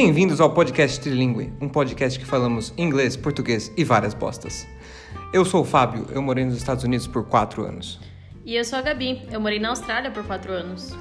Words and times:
Bem-vindos 0.00 0.40
ao 0.40 0.54
podcast 0.54 1.00
Trilingue, 1.00 1.52
um 1.60 1.68
podcast 1.68 2.20
que 2.20 2.24
falamos 2.24 2.72
inglês, 2.78 3.16
português 3.16 3.72
e 3.76 3.82
várias 3.82 4.14
bostas. 4.14 4.64
Eu 5.34 5.44
sou 5.44 5.62
o 5.62 5.64
Fábio, 5.64 6.06
eu 6.12 6.22
morei 6.22 6.44
nos 6.44 6.56
Estados 6.56 6.84
Unidos 6.84 7.08
por 7.08 7.26
quatro 7.28 7.64
anos. 7.64 7.98
E 8.44 8.54
eu 8.54 8.64
sou 8.64 8.78
a 8.78 8.82
Gabi, 8.82 9.26
eu 9.32 9.40
morei 9.40 9.58
na 9.58 9.70
Austrália 9.70 10.08
por 10.12 10.24
quatro 10.24 10.52
anos. 10.52 10.92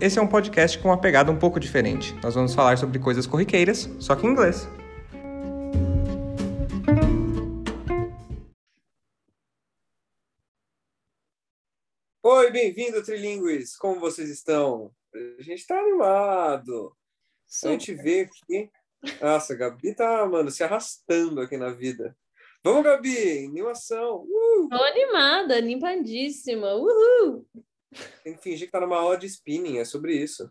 Esse 0.00 0.18
é 0.18 0.22
um 0.22 0.26
podcast 0.26 0.76
com 0.80 0.88
uma 0.88 1.00
pegada 1.00 1.30
um 1.30 1.38
pouco 1.38 1.60
diferente. 1.60 2.16
Nós 2.20 2.34
vamos 2.34 2.52
falar 2.52 2.76
sobre 2.78 2.98
coisas 2.98 3.28
corriqueiras, 3.28 3.88
só 4.00 4.16
que 4.16 4.26
em 4.26 4.30
inglês. 4.30 4.68
Oi, 12.24 12.50
bem-vindo, 12.50 13.04
Trilingues! 13.04 13.76
Como 13.76 14.00
vocês 14.00 14.28
estão? 14.28 14.90
A 15.38 15.42
gente 15.42 15.64
tá 15.64 15.78
animado. 15.78 16.92
A 17.64 17.68
gente 17.68 17.94
vê 17.94 18.22
aqui. 18.22 18.70
Nossa, 19.20 19.52
a 19.52 19.56
Gabi 19.56 19.94
tá, 19.94 20.24
mano, 20.26 20.50
se 20.50 20.64
arrastando 20.64 21.40
aqui 21.40 21.56
na 21.56 21.70
vida. 21.70 22.16
Vamos, 22.64 22.84
Gabi! 22.84 23.46
Animação! 23.46 24.22
Uh! 24.22 24.68
Tô 24.70 24.82
animada, 24.82 25.56
animadíssima. 25.56 26.74
Uhul! 26.74 27.46
Tem 28.24 28.34
que 28.34 28.42
fingir 28.42 28.66
que 28.66 28.72
tá 28.72 28.80
numa 28.80 28.96
aula 28.96 29.18
de 29.18 29.26
spinning, 29.26 29.78
é 29.78 29.84
sobre 29.84 30.14
isso. 30.16 30.50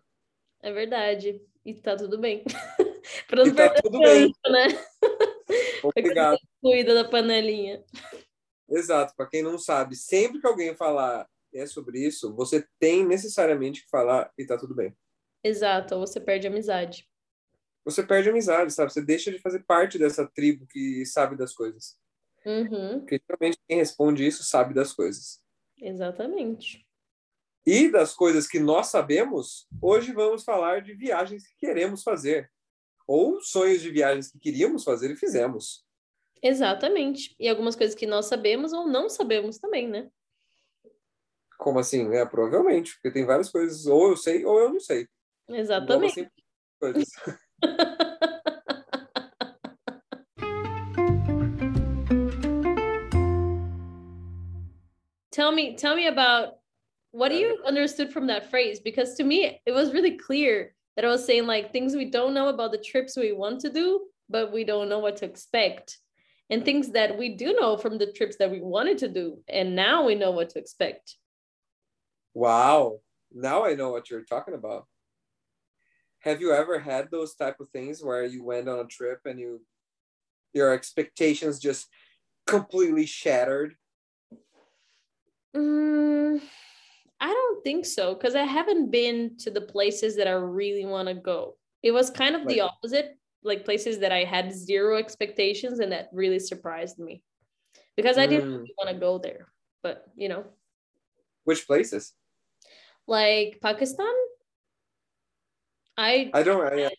É 0.62 0.72
verdade. 0.72 1.42
E 1.66 1.74
tá 1.74 1.96
tudo 1.96 2.20
bem. 2.20 2.44
pra 3.28 3.44
não 3.44 3.48
E 3.48 3.56
tá 3.56 3.74
tudo 3.82 4.00
tanto, 4.00 4.52
né? 4.52 4.68
Obrigado. 5.84 6.38
Cuida 6.62 6.94
da 6.94 7.10
panelinha. 7.10 7.84
Exato, 8.70 9.14
para 9.16 9.28
quem 9.28 9.42
não 9.42 9.58
sabe, 9.58 9.96
sempre 9.96 10.40
que 10.40 10.48
alguém 10.48 10.76
falar 10.76 11.28
é 11.54 11.66
sobre 11.66 12.00
isso, 12.00 12.34
você 12.34 12.66
tem 12.80 13.06
necessariamente 13.06 13.84
que 13.84 13.90
falar 13.90 14.32
e 14.38 14.46
tá 14.46 14.58
tudo 14.58 14.74
bem. 14.74 14.96
Exato, 15.44 15.96
ou 15.96 16.02
você 16.02 16.20
perde 16.20 16.48
amizade. 16.48 17.08
Você 17.84 18.04
perde 18.04 18.30
amizade, 18.30 18.72
sabe? 18.74 18.94
Você 18.94 19.02
deixa 19.02 19.32
de 19.32 19.40
fazer 19.40 19.64
parte 19.64 19.98
dessa 19.98 20.28
tribo 20.28 20.68
que 20.68 21.06
sabe 21.06 21.36
das 21.36 21.54
coisas. 21.54 21.98
Uhum, 22.46 23.00
Porque 23.00 23.20
geralmente 23.28 23.60
quem 23.68 23.78
responde 23.78 24.26
isso 24.26 24.44
sabe 24.44 24.74
das 24.74 24.94
coisas. 24.94 25.42
exatamente. 25.80 26.86
E 27.64 27.92
das 27.92 28.16
coisas 28.16 28.48
que 28.48 28.60
nós 28.60 28.88
sabemos, 28.88 29.68
hoje 29.80 30.12
vamos 30.14 30.44
falar 30.44 30.82
de 30.82 30.96
viagens 30.96 31.48
que 31.48 31.56
queremos 31.60 32.02
fazer. 32.02 32.52
Ou 33.08 33.40
sonhos 33.40 33.82
de 33.82 33.92
viagens 33.92 34.32
que 34.32 34.40
queríamos 34.40 34.84
fazer 34.84 35.12
e 35.12 35.16
fizemos. 35.16 35.86
Exatamente. 36.42 37.36
E 37.40 37.48
algumas 37.48 37.76
coisas 37.76 37.96
que 37.96 38.08
nós 38.08 38.26
sabemos 38.26 38.74
ou 38.74 38.88
não 38.88 39.08
sabemos 39.10 39.60
também, 39.60 39.88
né? 39.88 40.10
Como 41.60 41.78
assim? 41.78 42.12
É, 42.16 42.26
provavelmente, 42.26 42.94
porque 42.96 43.12
tem 43.12 43.26
várias 43.26 43.52
coisas, 43.52 43.86
ou 43.86 44.10
eu 44.10 44.18
sei 44.18 44.44
ou 44.44 44.60
eu 44.60 44.70
não 44.74 44.80
sei. 44.80 45.08
Exatamente. 45.54 46.30
tell 55.32 55.52
me 55.52 55.76
tell 55.76 55.96
me 55.96 56.08
about 56.08 56.56
what 57.12 57.30
do 57.30 57.36
you 57.36 57.60
uh, 57.64 57.68
understood 57.68 58.12
from 58.12 58.28
that 58.28 58.50
phrase 58.50 58.80
because 58.80 59.14
to 59.14 59.24
me 59.24 59.62
it 59.66 59.72
was 59.72 59.94
really 59.94 60.18
clear 60.18 60.74
that 60.96 61.06
i 61.06 61.08
was 61.08 61.24
saying 61.24 61.46
like 61.46 61.72
things 61.72 61.96
we 61.96 62.10
don't 62.10 62.34
know 62.34 62.50
about 62.50 62.72
the 62.72 62.80
trips 62.80 63.16
we 63.16 63.32
want 63.32 63.60
to 63.60 63.70
do 63.70 64.02
but 64.28 64.52
we 64.52 64.64
don't 64.64 64.90
know 64.90 65.00
what 65.00 65.18
to 65.18 65.26
expect 65.26 66.00
and 66.50 66.66
things 66.66 66.90
that 66.90 67.18
we 67.18 67.36
do 67.36 67.54
know 67.54 67.78
from 67.78 68.00
the 68.00 68.12
trips 68.12 68.38
that 68.38 68.50
we 68.50 68.60
wanted 68.60 68.98
to 68.98 69.08
do 69.08 69.38
and 69.48 69.76
now 69.76 70.04
we 70.04 70.16
know 70.16 70.32
what 70.32 70.50
to 70.50 70.58
expect 70.58 71.16
Wow. 72.34 73.00
Now 73.34 73.66
I 73.66 73.76
know 73.76 73.92
what 73.92 74.10
you're 74.10 74.24
talking 74.24 74.54
about. 74.54 74.88
Have 76.22 76.40
you 76.42 76.54
ever 76.54 76.80
had 76.80 77.10
those 77.12 77.36
type 77.36 77.60
of 77.60 77.70
things 77.70 78.04
where 78.04 78.24
you 78.26 78.44
went 78.44 78.70
on 78.70 78.80
a 78.80 78.86
trip 78.86 79.22
and 79.26 79.40
you 79.40 79.62
your 80.54 80.74
expectations 80.74 81.60
just 81.60 81.88
completely 82.46 83.06
shattered? 83.06 83.76
Mm, 85.56 86.42
i 87.20 87.28
don't 87.28 87.64
think 87.64 87.86
so 87.86 88.14
because 88.16 88.36
i 88.36 88.44
haven't 88.44 88.90
been 88.90 89.36
to 89.38 89.52
the 89.52 89.60
places 89.60 90.16
that 90.16 90.26
i 90.26 90.32
really 90.32 90.86
want 90.86 91.10
to 91.10 91.14
go 91.14 91.58
it 91.84 91.92
was 91.92 92.10
kind 92.10 92.38
of 92.38 92.48
the 92.48 92.62
opposite 92.62 93.18
like 93.44 93.66
places 93.66 94.00
that 94.00 94.14
i 94.14 94.24
had 94.24 94.54
zero 94.54 94.98
expectations 94.98 95.80
and 95.80 95.92
that 95.92 96.08
really 96.14 96.40
surprised 96.40 96.98
me 97.00 97.22
because 97.98 98.18
i 98.18 98.26
didn't 98.26 98.46
Mm. 98.46 98.60
really 98.62 98.76
want 98.78 98.90
to 98.90 99.00
go 99.00 99.18
there 99.18 99.52
but 99.84 100.06
you 100.16 100.30
know 100.30 100.46
Which 101.44 101.68
places? 101.68 102.14
like 103.08 103.60
pakistan 103.62 104.14
i 105.98 106.30
I 106.34 106.44
don't 106.44 106.66
I, 106.66 106.90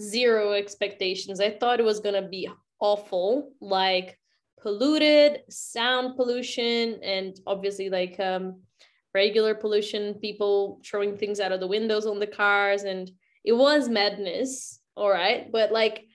zero 0.00 0.52
expectations. 0.52 1.40
I 1.40 1.50
thought 1.50 1.80
it 1.80 1.84
was 1.84 2.00
going 2.00 2.20
to 2.20 2.28
be 2.28 2.48
awful 2.80 3.52
like 3.60 4.18
polluted 4.60 5.42
sound 5.48 6.16
pollution 6.16 6.98
and 7.02 7.38
obviously 7.46 7.88
like 7.90 8.18
um 8.18 8.60
regular 9.14 9.54
pollution 9.54 10.14
people 10.14 10.80
throwing 10.84 11.16
things 11.16 11.38
out 11.38 11.52
of 11.52 11.60
the 11.60 11.66
windows 11.66 12.06
on 12.06 12.18
the 12.18 12.26
cars 12.26 12.82
and 12.82 13.10
it 13.44 13.52
was 13.52 13.88
madness 13.88 14.80
all 14.96 15.10
right? 15.10 15.50
But 15.50 15.72
like 15.72 16.06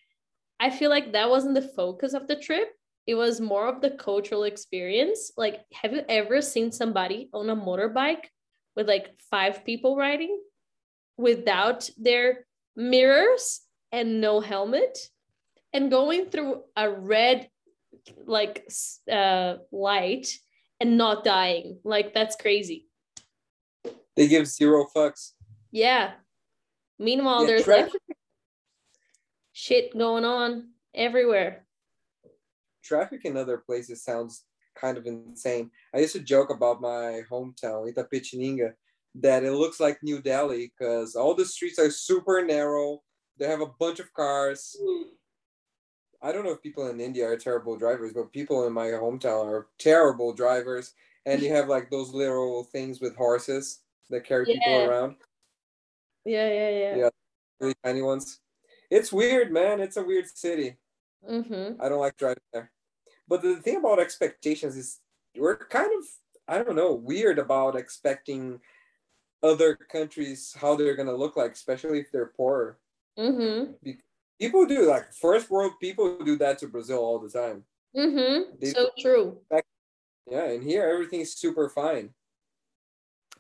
i 0.59 0.69
feel 0.69 0.89
like 0.89 1.13
that 1.13 1.29
wasn't 1.29 1.55
the 1.55 1.61
focus 1.75 2.13
of 2.13 2.27
the 2.27 2.35
trip. 2.35 2.69
It 3.07 3.15
was 3.15 3.41
more 3.41 3.67
of 3.67 3.81
the 3.81 3.91
cultural 3.91 4.43
experience. 4.43 5.31
Like 5.38 5.61
have 5.73 5.93
you 5.93 6.01
ever 6.09 6.41
seen 6.41 6.71
somebody 6.71 7.29
on 7.33 7.49
a 7.49 7.55
motorbike 7.55 8.25
with 8.75 8.88
like 8.88 9.07
five 9.31 9.63
people 9.63 9.95
riding 9.95 10.38
without 11.19 11.90
their 11.97 12.47
mirrors 12.78 13.59
and 13.91 14.22
no 14.22 14.40
helmet 14.40 14.97
and 15.74 15.91
going 15.91 16.30
through 16.30 16.63
a 16.78 16.90
red 16.90 17.50
like 18.25 18.66
uh 19.12 19.56
light 19.72 20.28
and 20.80 20.97
not 20.97 21.25
dying 21.25 21.78
like 21.84 22.13
that's 22.13 22.38
crazy 22.38 22.88
they 24.16 24.28
give 24.30 24.47
zero 24.47 24.88
fucks. 24.96 25.34
yeah 25.72 26.12
meanwhile 26.97 27.41
Yeah, 27.41 27.47
there's 27.47 27.68
like 27.68 27.91
shit 29.51 29.96
going 29.97 30.24
on 30.24 30.69
everywhere 30.96 31.66
traffic 32.81 33.25
in 33.25 33.36
other 33.36 33.57
places 33.57 34.03
sounds 34.03 34.46
kind 34.80 34.97
of 34.97 35.06
insane. 35.06 35.69
I 35.94 36.00
used 36.00 36.13
to 36.13 36.22
joke 36.22 36.51
about 36.51 36.80
my 36.80 37.22
hometown, 37.30 37.91
Itapetininga, 37.91 38.74
that 39.15 39.43
it 39.43 39.51
looks 39.53 39.79
like 39.79 40.01
New 40.03 40.21
Delhi 40.21 40.71
because 40.77 41.15
all 41.15 41.33
the 41.33 41.45
streets 41.45 41.79
are 41.79 41.91
super 41.91 42.43
narrow. 42.43 43.01
They 43.37 43.47
have 43.47 43.61
a 43.61 43.71
bunch 43.79 43.99
of 43.99 44.13
cars. 44.13 44.75
I 46.21 46.31
don't 46.31 46.43
know 46.43 46.51
if 46.51 46.61
people 46.61 46.87
in 46.89 46.99
India 46.99 47.25
are 47.25 47.37
terrible 47.37 47.77
drivers, 47.77 48.13
but 48.13 48.31
people 48.33 48.67
in 48.67 48.73
my 48.73 48.87
hometown 48.87 49.45
are 49.45 49.67
terrible 49.79 50.33
drivers. 50.33 50.93
And 51.25 51.41
you 51.41 51.53
have 51.53 51.67
like 51.69 51.89
those 51.89 52.13
little 52.13 52.63
things 52.65 52.99
with 52.99 53.15
horses 53.15 53.79
that 54.09 54.25
carry 54.25 54.45
Yeah. 54.47 54.53
people 54.55 54.89
around, 54.89 55.15
yeah 56.25 56.47
yeah 56.49 56.69
yeah, 56.69 56.95
Yeah. 56.95 57.09
really 57.59 57.75
tiny 57.83 58.01
ones. 58.01 58.39
It's 58.89 59.11
weird, 59.11 59.51
man. 59.51 59.79
It's 59.79 59.97
a 59.97 60.03
weird 60.03 60.27
city. 60.27 60.77
Mm-hmm. 61.29 61.81
I 61.81 61.89
don't 61.89 61.99
like 61.99 62.17
driving 62.17 62.41
there. 62.53 62.71
But 63.27 63.41
the 63.41 63.57
thing 63.57 63.77
about 63.77 63.99
expectations 63.99 64.75
is 64.75 64.99
we're 65.37 65.57
kind 65.57 65.91
of 65.97 66.05
I 66.47 66.63
don't 66.63 66.75
know 66.75 66.93
weird 66.93 67.37
about 67.37 67.75
expecting 67.75 68.59
other 69.44 69.75
countries 69.75 70.55
how 70.59 70.75
they're 70.75 70.95
gonna 70.95 71.16
look 71.16 71.35
like, 71.38 71.53
especially 71.53 72.00
if 72.00 72.11
they're 72.11 72.33
poorer. 72.35 72.77
Mm-hmm. 73.17 73.91
People 74.39 74.66
do 74.66 74.83
like 74.88 75.13
first 75.13 75.50
world 75.50 75.73
people 75.81 76.17
do 76.23 76.38
that 76.38 76.59
to 76.59 76.67
Brazil 76.67 77.00
all 77.00 77.19
the 77.19 77.29
time. 77.29 77.63
Mm-hmm. 77.95 78.55
They- 78.59 78.72
so 78.72 78.89
true 79.00 79.41
Yeah, 80.29 80.45
and 80.45 80.63
here 80.63 80.88
everything's 80.88 81.33
super 81.33 81.69
fine. 81.69 82.13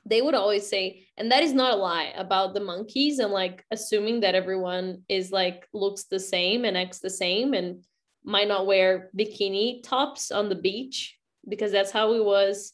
they 0.05 0.21
would 0.23 0.33
always 0.33 0.67
say 0.67 1.05
and 1.17 1.31
that 1.31 1.43
is 1.43 1.53
not 1.53 1.73
a 1.73 1.75
lie 1.75 2.11
about 2.15 2.53
the 2.53 2.59
monkeys 2.59 3.19
and 3.19 3.31
like 3.31 3.63
assuming 3.69 4.21
that 4.21 4.33
everyone 4.33 5.03
is 5.07 5.31
like 5.31 5.67
looks 5.73 6.05
the 6.05 6.19
same 6.19 6.65
and 6.65 6.75
acts 6.77 6.99
the 6.99 7.09
same 7.09 7.53
and 7.53 7.83
might 8.23 8.47
not 8.47 8.65
wear 8.65 9.11
bikini 9.17 9.83
tops 9.83 10.31
on 10.31 10.49
the 10.49 10.55
beach 10.55 11.17
because 11.47 11.71
that's 11.71 11.91
how 11.91 12.13
it 12.13 12.23
was 12.25 12.73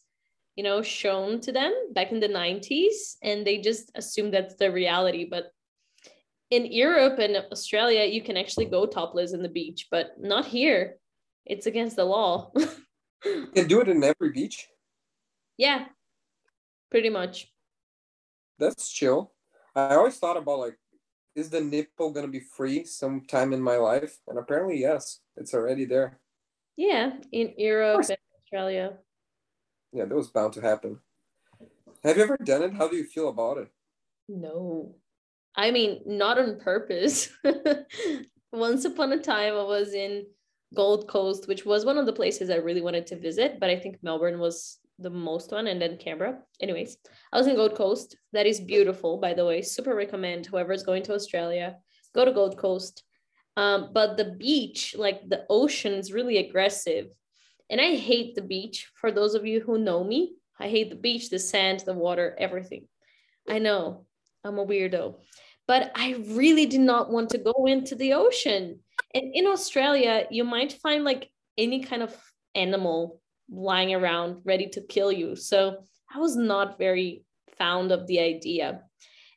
you 0.56 0.63
know 0.63 0.81
shown 0.81 1.40
to 1.42 1.52
them 1.52 1.74
back 1.94 2.12
in 2.12 2.19
the 2.19 2.30
90s 2.30 3.18
and 3.24 3.46
they 3.46 3.57
just 3.60 3.92
assume 3.96 4.31
that's 4.31 4.56
the 4.56 4.72
reality 4.72 5.28
but 5.30 5.52
in 6.52 6.66
Europe 6.72 7.19
and 7.19 7.36
Australia 7.52 8.06
you 8.06 8.22
can 8.22 8.38
actually 8.38 8.66
go 8.66 8.86
topless 8.86 9.34
in 9.34 9.42
the 9.42 9.50
beach 9.50 9.88
but 9.92 10.12
not 10.19 10.46
here 10.46 10.96
it's 11.46 11.66
against 11.68 11.96
the 11.96 12.06
law 12.06 12.52
You 13.25 13.48
can 13.56 13.68
do 13.68 13.81
it 13.81 13.88
in 13.90 14.04
every 14.04 14.31
beach. 14.31 14.68
yeah 15.57 15.86
pretty 16.92 17.10
much 17.10 17.51
That's 18.60 18.90
chill. 18.90 19.34
I 19.75 19.96
always 19.96 20.18
thought 20.18 20.38
about 20.38 20.60
like, 20.60 20.78
is 21.36 21.50
the 21.50 21.60
nipple 21.60 22.12
gonna 22.16 22.30
be 22.31 22.40
free 22.40 22.86
sometime 22.86 23.51
in 23.51 23.62
my 23.62 23.75
life? 23.75 24.16
And 24.28 24.40
apparently, 24.40 24.80
yes, 24.80 25.19
it's 25.36 25.54
already 25.54 25.84
there. 25.86 26.19
yeah 26.78 27.12
in 27.31 27.54
Europe 27.58 28.06
and 28.08 28.22
Australia 28.40 28.88
Yeah, 29.95 30.03
that 30.03 30.15
was 30.15 30.27
bound 30.27 30.51
to 30.53 30.62
happen. 30.62 31.00
Have 32.03 32.18
you 32.18 32.24
ever 32.24 32.38
done 32.38 32.63
it? 32.63 32.74
How 32.74 32.89
do 32.89 32.97
you 32.97 33.06
feel 33.06 33.30
about 33.30 33.57
it? 33.59 33.69
No. 34.27 34.94
I 35.56 35.71
mean, 35.71 36.01
not 36.06 36.38
on 36.38 36.59
purpose. 36.59 37.30
Once 38.51 38.83
upon 38.83 39.13
a 39.13 39.19
time, 39.19 39.53
I 39.53 39.63
was 39.63 39.94
in 39.94 40.25
Gold 40.75 41.07
Coast, 41.07 41.47
which 41.47 41.65
was 41.65 41.86
one 41.86 41.97
of 41.97 42.06
the 42.06 42.12
places 42.12 42.50
I 42.50 42.57
really 42.57 42.81
wanted 42.81 43.07
to 43.07 43.15
visit, 43.15 43.57
but 43.62 43.69
I 43.69 43.80
think 43.80 44.03
Melbourne 44.03 44.38
was 44.38 44.80
the 45.00 45.09
most 45.09 45.53
one, 45.53 45.68
and 45.68 45.81
then 45.81 45.98
Canberra. 45.98 46.39
Anyways, 46.59 46.98
I 47.31 47.38
was 47.38 47.48
in 47.48 47.56
Gold 47.56 47.75
Coast. 47.75 48.18
That 48.33 48.45
is 48.45 48.59
beautiful, 48.59 49.18
by 49.18 49.33
the 49.33 49.45
way. 49.45 49.62
Super 49.62 49.95
recommend 49.95 50.45
whoever's 50.45 50.83
going 50.83 51.03
to 51.03 51.13
Australia, 51.13 51.77
go 52.13 52.25
to 52.25 52.33
Gold 52.33 52.57
Coast. 52.57 53.03
Um, 53.56 53.91
but 53.94 54.18
the 54.18 54.36
beach, 54.38 54.94
like 54.98 55.30
the 55.30 55.45
ocean, 55.50 55.94
is 55.94 56.12
really 56.12 56.38
aggressive. 56.38 57.15
And 57.69 57.81
I 57.81 57.95
hate 57.95 58.35
the 58.35 58.41
beach. 58.41 58.89
For 58.95 59.12
those 59.12 59.35
of 59.35 59.45
you 59.45 59.59
who 59.62 59.77
know 59.77 60.03
me, 60.03 60.35
I 60.59 60.69
hate 60.69 60.89
the 60.89 60.95
beach, 60.95 61.29
the 61.29 61.39
sand, 61.39 61.81
the 61.85 61.94
water, 61.94 62.35
everything. 62.39 62.88
I 63.47 63.59
know 63.59 64.06
I'm 64.44 64.59
a 64.59 64.65
weirdo, 64.65 65.15
but 65.67 65.91
I 65.95 66.15
really 66.29 66.65
did 66.65 66.81
not 66.81 67.12
want 67.12 67.31
to 67.31 67.38
go 67.38 67.65
into 67.67 67.95
the 67.95 68.13
ocean. 68.13 68.79
And 69.13 69.31
in 69.33 69.47
Australia, 69.47 70.27
you 70.29 70.44
might 70.44 70.73
find 70.73 71.03
like 71.03 71.29
any 71.57 71.83
kind 71.83 72.03
of 72.03 72.15
animal 72.53 73.21
lying 73.50 73.94
around 73.94 74.41
ready 74.44 74.67
to 74.69 74.81
kill 74.81 75.12
you. 75.12 75.35
So 75.35 75.77
I 76.13 76.19
was 76.19 76.35
not 76.35 76.77
very 76.77 77.23
fond 77.57 77.91
of 77.91 78.07
the 78.07 78.19
idea. 78.19 78.81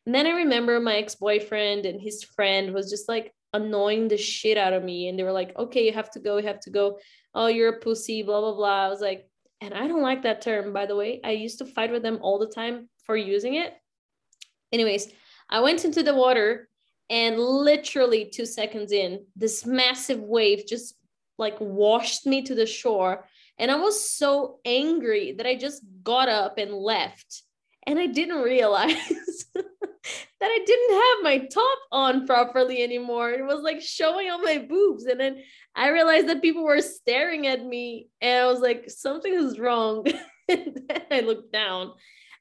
And 0.07 0.15
then 0.15 0.27
I 0.27 0.31
remember 0.31 0.81
my 0.81 0.97
ex 0.97 1.15
boyfriend 1.15 1.85
and 1.85 2.01
his 2.01 2.23
friend 2.25 2.73
was 2.73 2.91
just 2.91 3.09
like 3.09 3.35
annoying 3.53 4.09
the 4.09 4.17
shit 4.17 4.59
out 4.59 4.73
of 4.73 4.85
me. 4.85 5.09
And 5.09 5.19
they 5.19 5.23
were 5.23 5.33
like, 5.33 5.57
okay, 5.57 5.87
you 5.87 5.93
have 5.93 6.11
to 6.13 6.21
go, 6.21 6.37
you 6.39 6.47
have 6.47 6.61
to 6.61 6.71
go. 6.71 6.99
Oh, 7.35 7.47
you're 7.47 7.77
a 7.77 7.81
pussy, 7.81 8.23
blah, 8.23 8.41
blah, 8.41 8.55
blah. 8.55 8.87
I 8.87 8.89
was 8.89 9.01
like, 9.01 9.29
and 9.61 9.75
I 9.75 9.87
don't 9.89 10.03
like 10.03 10.23
that 10.23 10.43
term, 10.43 10.73
by 10.73 10.87
the 10.87 10.97
way. 10.97 11.21
I 11.25 11.33
used 11.33 11.59
to 11.59 11.67
fight 11.67 11.91
with 11.91 12.03
them 12.03 12.19
all 12.23 12.39
the 12.39 12.47
time 12.47 12.89
for 13.05 13.17
using 13.17 13.55
it. 13.55 13.75
Anyways, 14.73 15.09
I 15.51 15.61
went 15.61 15.85
into 15.85 16.03
the 16.03 16.15
water 16.15 16.69
and 17.11 17.39
literally 17.39 18.27
two 18.27 18.47
seconds 18.47 18.93
in, 18.93 19.25
this 19.35 19.65
massive 19.65 20.21
wave 20.21 20.65
just 20.69 20.95
like 21.39 21.57
washed 21.59 22.27
me 22.27 22.43
to 22.43 22.55
the 22.55 22.67
shore. 22.67 23.27
And 23.59 23.71
I 23.71 23.77
was 23.77 24.09
so 24.09 24.61
angry 24.65 25.33
that 25.33 25.47
I 25.47 25.57
just 25.57 25.83
got 26.03 26.29
up 26.29 26.59
and 26.59 26.73
left. 26.73 27.43
And 27.87 27.99
I 27.99 28.07
didn't 28.07 28.43
realize 28.43 29.47
that 30.41 30.47
I 30.47 30.59
didn't 30.65 30.93
have 30.95 31.25
my 31.25 31.47
top 31.47 31.79
on 31.93 32.27
properly 32.27 32.83
anymore. 32.83 33.31
It 33.31 33.45
was 33.45 33.63
like 33.63 33.81
showing 33.81 34.31
on 34.31 34.43
my 34.43 34.59
boobs. 34.59 35.05
And 35.05 35.19
then 35.19 35.43
I 35.75 35.91
realized 35.91 36.29
that 36.29 36.43
people 36.43 36.65
were 36.65 36.81
staring 36.81 37.47
at 37.47 37.65
me. 37.65 38.09
And 38.21 38.45
I 38.45 38.47
was 38.47 38.61
like, 38.61 38.91
something 38.91 39.33
is 39.33 39.59
wrong. 39.59 40.07
and 40.49 40.81
then 40.89 41.03
I 41.11 41.21
looked 41.21 41.53
down 41.53 41.93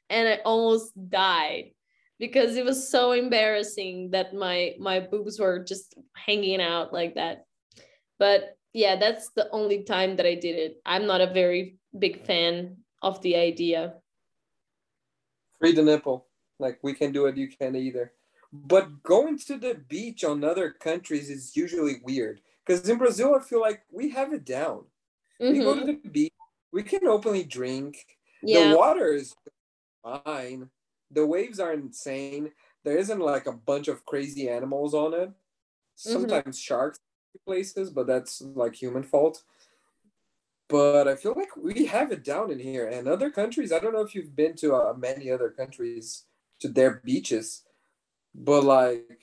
and 0.09 0.27
I 0.27 0.35
almost 0.45 0.93
died 1.09 1.71
because 2.19 2.55
it 2.55 2.65
was 2.65 2.89
so 2.89 3.11
embarrassing 3.11 4.11
that 4.11 4.33
my 4.33 4.73
my 4.79 4.99
boobs 4.99 5.39
were 5.39 5.63
just 5.63 5.95
hanging 6.15 6.61
out 6.61 6.93
like 6.93 7.15
that 7.15 7.45
but 8.19 8.57
yeah 8.73 8.95
that's 8.95 9.29
the 9.35 9.49
only 9.51 9.83
time 9.83 10.15
that 10.15 10.25
i 10.25 10.35
did 10.35 10.55
it 10.55 10.81
i'm 10.85 11.05
not 11.05 11.21
a 11.21 11.33
very 11.33 11.77
big 11.97 12.25
fan 12.25 12.77
of 13.01 13.21
the 13.21 13.35
idea 13.35 13.93
free 15.59 15.73
the 15.73 15.83
nipple 15.83 16.26
like 16.59 16.80
we 16.81 16.94
can 16.94 17.12
do 17.12 17.25
it 17.25 17.38
you 17.38 17.48
can 17.48 17.75
either 17.75 18.13
but 18.51 19.04
going 19.04 19.38
to 19.38 19.57
the 19.57 19.75
beach 19.88 20.24
on 20.24 20.44
other 20.44 20.71
countries 20.71 21.30
is 21.30 21.56
usually 21.56 21.98
weird 22.04 22.42
because 22.65 22.88
in 22.88 22.98
brazil 22.98 23.36
i 23.36 23.44
feel 23.44 23.62
like 23.62 23.81
we 23.92 24.09
have 24.09 24.33
it 24.33 24.45
down 24.45 24.83
mm-hmm. 25.42 25.51
we 25.54 25.59
go 25.59 25.75
to 25.75 25.86
the 25.86 26.09
beach 26.09 26.33
we 26.71 26.83
can 26.83 27.06
openly 27.07 27.44
drink 27.44 28.06
yeah. 28.42 28.69
the 28.69 28.77
water 28.77 29.13
is 29.13 29.36
fine 30.04 30.69
the 31.12 31.25
waves 31.25 31.59
are 31.59 31.74
insane. 31.74 32.51
There 32.83 32.98
isn't 32.98 33.19
like 33.19 33.48
a 33.48 33.51
bunch 33.51 33.88
of 33.88 34.06
crazy 34.06 34.50
animals 34.50 34.94
on 34.94 35.13
it. 35.13 35.30
Mm-hmm. 35.30 36.12
Sometimes 36.12 36.44
mm-hmm. 36.44 36.51
sharks 36.51 37.00
places, 37.45 37.89
but 37.89 38.07
that's 38.07 38.42
like 38.42 38.75
human 38.75 39.04
fault. 39.04 39.44
But 40.69 41.07
I 41.07 41.15
feel 41.15 41.33
like 41.36 41.56
we 41.56 41.86
have 41.86 42.12
it 42.12 42.24
down 42.24 42.51
in 42.51 42.59
here. 42.59 42.88
And 42.88 43.07
other 43.07 43.30
countries, 43.30 43.71
I 43.71 43.80
don't 43.80 43.94
know 43.94 44.01
if 44.01 44.13
you've 44.13 44.36
been 44.36 44.56
to 44.57 44.75
uh, 44.75 44.94
many 44.98 45.31
other 45.31 45.50
countries 45.50 46.25
to 46.62 46.68
their 46.68 47.01
beaches, 47.04 47.63
but 48.33 48.63
like, 48.63 49.19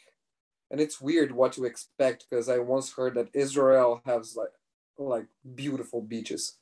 and 0.70 0.80
it's 0.80 1.00
weird 1.00 1.32
what 1.32 1.52
to 1.52 1.64
expect 1.64 2.26
because 2.28 2.48
I 2.48 2.58
once 2.58 2.92
heard 2.92 3.14
that 3.14 3.28
Israel 3.34 4.02
has 4.06 4.36
like 4.36 4.48
like 4.98 5.26
beautiful 5.54 6.00
beaches, 6.00 6.58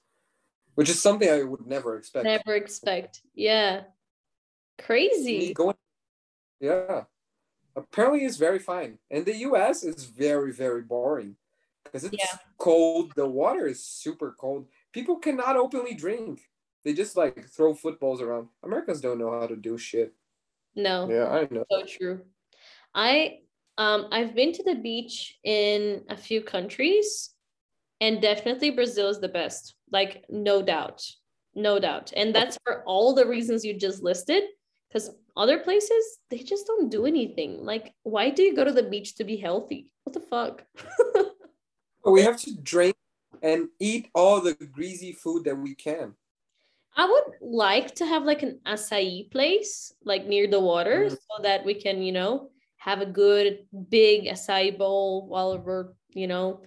which 0.75 0.89
is 0.89 1.01
something 1.01 1.29
I 1.29 1.43
would 1.43 1.67
never 1.67 1.97
expect. 1.97 2.25
Never 2.25 2.55
expect, 2.55 3.21
yeah. 3.35 3.83
Crazy. 4.79 5.53
Going, 5.55 5.77
yeah. 6.61 7.05
Apparently, 7.75 8.25
it's 8.25 8.37
very 8.37 8.59
fine. 8.59 8.99
And 9.11 9.25
the 9.25 9.37
US 9.49 9.85
is 9.85 10.05
very, 10.05 10.53
very 10.53 10.83
boring 10.83 11.37
because 11.85 12.05
it's 12.05 12.17
yeah. 12.19 12.39
cold. 12.59 13.13
The 13.17 13.27
water 13.27 13.67
is 13.67 13.85
super 13.85 14.35
cold. 14.39 14.67
People 14.93 15.17
cannot 15.17 15.57
openly 15.57 15.95
drink. 15.95 16.41
They 16.85 16.93
just 16.93 17.17
like 17.17 17.49
throw 17.49 17.75
footballs 17.75 18.21
around. 18.21 18.49
Americans 18.63 19.01
don't 19.01 19.19
know 19.19 19.39
how 19.39 19.47
to 19.47 19.57
do 19.57 19.79
shit. 19.79 20.15
No. 20.75 21.09
Yeah, 21.11 21.29
I 21.29 21.49
know. 21.51 21.65
So 21.71 21.85
true. 21.87 22.21
I 22.95 23.39
um 23.79 24.09
I've 24.13 24.35
been 24.35 24.53
to 24.53 24.63
the 24.63 24.75
beach 24.77 25.39
in 25.45 26.05
a 26.09 26.17
few 26.17 26.43
countries 26.43 27.31
and 28.01 28.21
definitely 28.21 28.71
Brazil 28.71 29.09
is 29.09 29.21
the 29.21 29.29
best. 29.29 29.75
Like 29.91 30.25
no 30.29 30.63
doubt. 30.63 31.05
No 31.55 31.79
doubt. 31.79 32.13
And 32.17 32.35
that's 32.35 32.59
for 32.65 32.83
all 32.85 33.15
the 33.15 33.27
reasons 33.27 33.65
you 33.65 33.79
just 33.79 34.03
listed 34.03 34.45
because 34.89 35.11
other 35.37 35.59
places 35.59 36.19
they 36.31 36.39
just 36.39 36.67
don't 36.67 36.91
do 36.91 37.07
anything 37.07 37.65
like 37.65 37.95
why 38.03 38.31
do 38.31 38.43
you 38.43 38.55
go 38.55 38.65
to 38.65 38.73
the 38.73 38.83
beach 38.83 39.17
to 39.17 39.25
be 39.25 39.37
healthy 39.37 39.91
what 40.05 40.13
the 40.13 40.21
fuck 40.21 40.65
we 42.05 42.23
have 42.23 42.39
to 42.39 42.55
drink 42.63 42.95
and 43.43 43.69
eat 43.81 44.09
all 44.15 44.41
the 44.41 44.55
greasy 44.55 45.13
food 45.13 45.45
that 45.45 45.57
we 45.57 45.75
can 45.75 46.15
i 46.97 47.05
would 47.05 47.25
like 47.41 47.95
to 47.95 48.07
have 48.07 48.25
like 48.25 48.43
an 48.43 48.59
acai 48.67 49.31
place 49.31 49.93
like 50.05 50.27
near 50.27 50.47
the 50.47 50.61
water 50.61 51.07
mm. 51.07 51.11
so 51.11 51.43
that 51.43 51.65
we 51.65 51.75
can 51.75 52.03
you 52.03 52.13
know 52.13 52.51
have 52.77 53.01
a 53.01 53.07
good 53.07 53.61
big 53.89 54.25
acai 54.25 54.77
bowl 54.77 55.27
while 55.29 55.59
we're 55.59 55.89
you 56.15 56.27
know 56.27 56.61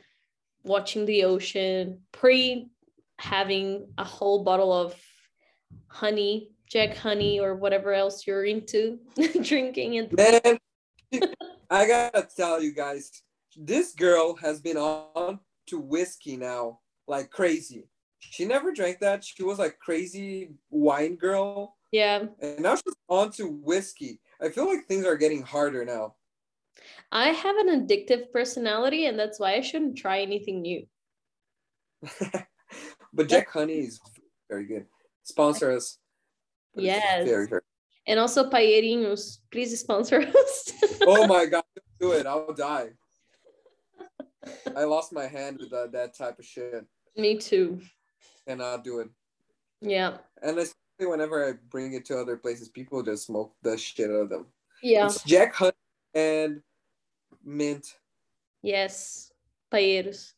watching 0.63 1.05
the 1.05 1.23
ocean 1.23 1.99
pre 2.11 2.67
having 3.19 3.87
a 3.97 4.03
whole 4.03 4.43
bottle 4.43 4.73
of 4.73 4.95
honey 5.87 6.49
Jack 6.67 6.97
Honey 6.97 7.39
or 7.39 7.55
whatever 7.55 7.93
else 7.93 8.25
you're 8.25 8.43
into 8.43 8.99
drinking 9.43 9.97
and 9.97 10.11
man 10.11 10.57
I 11.69 11.87
gotta 11.87 12.27
tell 12.35 12.61
you 12.61 12.73
guys 12.73 13.11
this 13.55 13.93
girl 13.93 14.35
has 14.35 14.59
been 14.59 14.77
on 14.77 15.39
to 15.67 15.79
whiskey 15.79 16.37
now 16.37 16.79
like 17.07 17.29
crazy 17.29 17.87
she 18.31 18.45
never 18.45 18.71
drank 18.71 18.99
that 18.99 19.23
she 19.23 19.43
was 19.43 19.59
like 19.59 19.77
crazy 19.79 20.49
wine 20.69 21.15
girl 21.15 21.75
yeah 21.91 22.25
and 22.41 22.59
now 22.59 22.75
she's 22.75 22.95
on 23.09 23.31
to 23.31 23.47
whiskey 23.47 24.19
I 24.41 24.49
feel 24.49 24.67
like 24.67 24.85
things 24.85 25.05
are 25.05 25.17
getting 25.17 25.41
harder 25.41 25.85
now 25.85 26.15
I 27.11 27.29
have 27.29 27.55
an 27.57 27.87
addictive 27.87 28.31
personality 28.31 29.05
and 29.05 29.17
that's 29.17 29.39
why 29.39 29.55
I 29.55 29.61
shouldn't 29.61 29.97
try 29.97 30.21
anything 30.21 30.61
new 30.61 30.85
but 33.13 33.29
Jack 33.29 33.49
Honey 33.51 33.79
is 33.79 33.99
very 34.49 34.65
good 34.65 34.85
sponsor 35.23 35.71
us 35.71 35.97
yes. 36.75 37.27
Very, 37.27 37.47
very... 37.47 37.61
And 38.07 38.19
also 38.19 38.49
Paeirinhos, 38.49 39.39
please 39.51 39.77
sponsor 39.79 40.21
us. 40.43 40.73
oh 41.01 41.25
my 41.27 41.45
God, 41.45 41.63
do 41.99 42.11
it. 42.11 42.25
I'll 42.25 42.53
die. 42.53 42.89
I 44.75 44.83
lost 44.83 45.11
my 45.11 45.25
hand 45.25 45.57
with 45.59 45.73
uh, 45.73 45.87
that 45.87 46.15
type 46.15 46.37
of 46.37 46.45
shit. 46.45 46.85
Me 47.17 47.37
too. 47.37 47.81
And 48.47 48.61
I'll 48.61 48.81
do 48.81 48.99
it. 48.99 49.09
Yeah. 49.81 50.17
And 50.41 50.57
especially 50.57 51.07
whenever 51.11 51.47
I 51.47 51.53
bring 51.69 51.93
it 51.93 52.05
to 52.05 52.17
other 52.17 52.37
places, 52.37 52.69
people 52.69 53.01
just 53.03 53.25
smoke 53.25 53.53
the 53.61 53.77
shit 53.77 54.09
out 54.09 54.13
of 54.13 54.29
them. 54.29 54.45
Yeah. 54.81 55.05
It's 55.07 55.23
Jack 55.23 55.55
Honey 55.55 55.73
and 56.13 56.61
mint. 57.43 57.87
Yes. 58.61 59.31
Paeiros. 59.73 60.33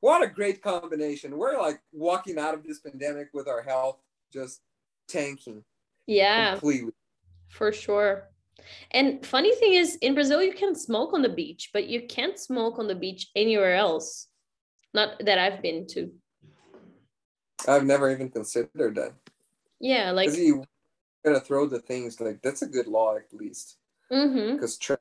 What 0.00 0.22
a 0.22 0.26
great 0.26 0.62
combination. 0.62 1.38
We're 1.38 1.60
like 1.60 1.80
walking 1.92 2.38
out 2.38 2.54
of 2.54 2.64
this 2.64 2.80
pandemic 2.80 3.28
with 3.32 3.48
our 3.48 3.62
health 3.62 3.98
just 4.32 4.60
tanking. 5.08 5.64
Yeah. 6.06 6.52
Completely. 6.52 6.92
For 7.48 7.72
sure. 7.72 8.28
And 8.92 9.24
funny 9.24 9.54
thing 9.56 9.74
is, 9.74 9.96
in 9.96 10.14
Brazil, 10.14 10.42
you 10.42 10.52
can 10.52 10.74
smoke 10.74 11.12
on 11.14 11.22
the 11.22 11.28
beach, 11.28 11.70
but 11.72 11.86
you 11.86 12.06
can't 12.06 12.38
smoke 12.38 12.78
on 12.78 12.86
the 12.86 12.94
beach 12.94 13.30
anywhere 13.34 13.74
else. 13.74 14.28
Not 14.94 15.24
that 15.24 15.38
I've 15.38 15.62
been 15.62 15.86
to. 15.88 16.12
I've 17.68 17.84
never 17.84 18.10
even 18.10 18.30
considered 18.30 18.96
that. 18.96 19.12
Yeah, 19.80 20.10
like 20.10 20.36
you 20.36 20.64
gotta 21.24 21.40
throw 21.40 21.66
the 21.66 21.80
things 21.80 22.20
like 22.20 22.42
that's 22.42 22.62
a 22.62 22.66
good 22.66 22.86
law 22.86 23.16
at 23.16 23.32
least. 23.32 23.76
Mm-hmm. 24.12 24.54
Because 24.54 24.78
tra- 24.78 24.98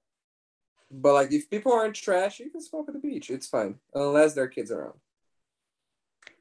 but 0.91 1.13
like 1.13 1.31
if 1.31 1.49
people 1.49 1.71
aren't 1.71 1.95
trash, 1.95 2.39
you 2.39 2.49
can 2.49 2.61
smoke 2.61 2.87
at 2.87 2.93
the 2.93 2.99
beach. 2.99 3.29
It's 3.29 3.47
fine 3.47 3.75
unless 3.93 4.33
there 4.33 4.45
are 4.45 4.49
kids 4.49 4.71
around. 4.71 4.99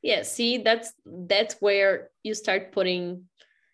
Yeah, 0.03 0.23
see, 0.23 0.59
that's 0.59 0.93
that's 1.05 1.57
where 1.61 2.11
you 2.23 2.35
start 2.35 2.73
putting 2.73 3.25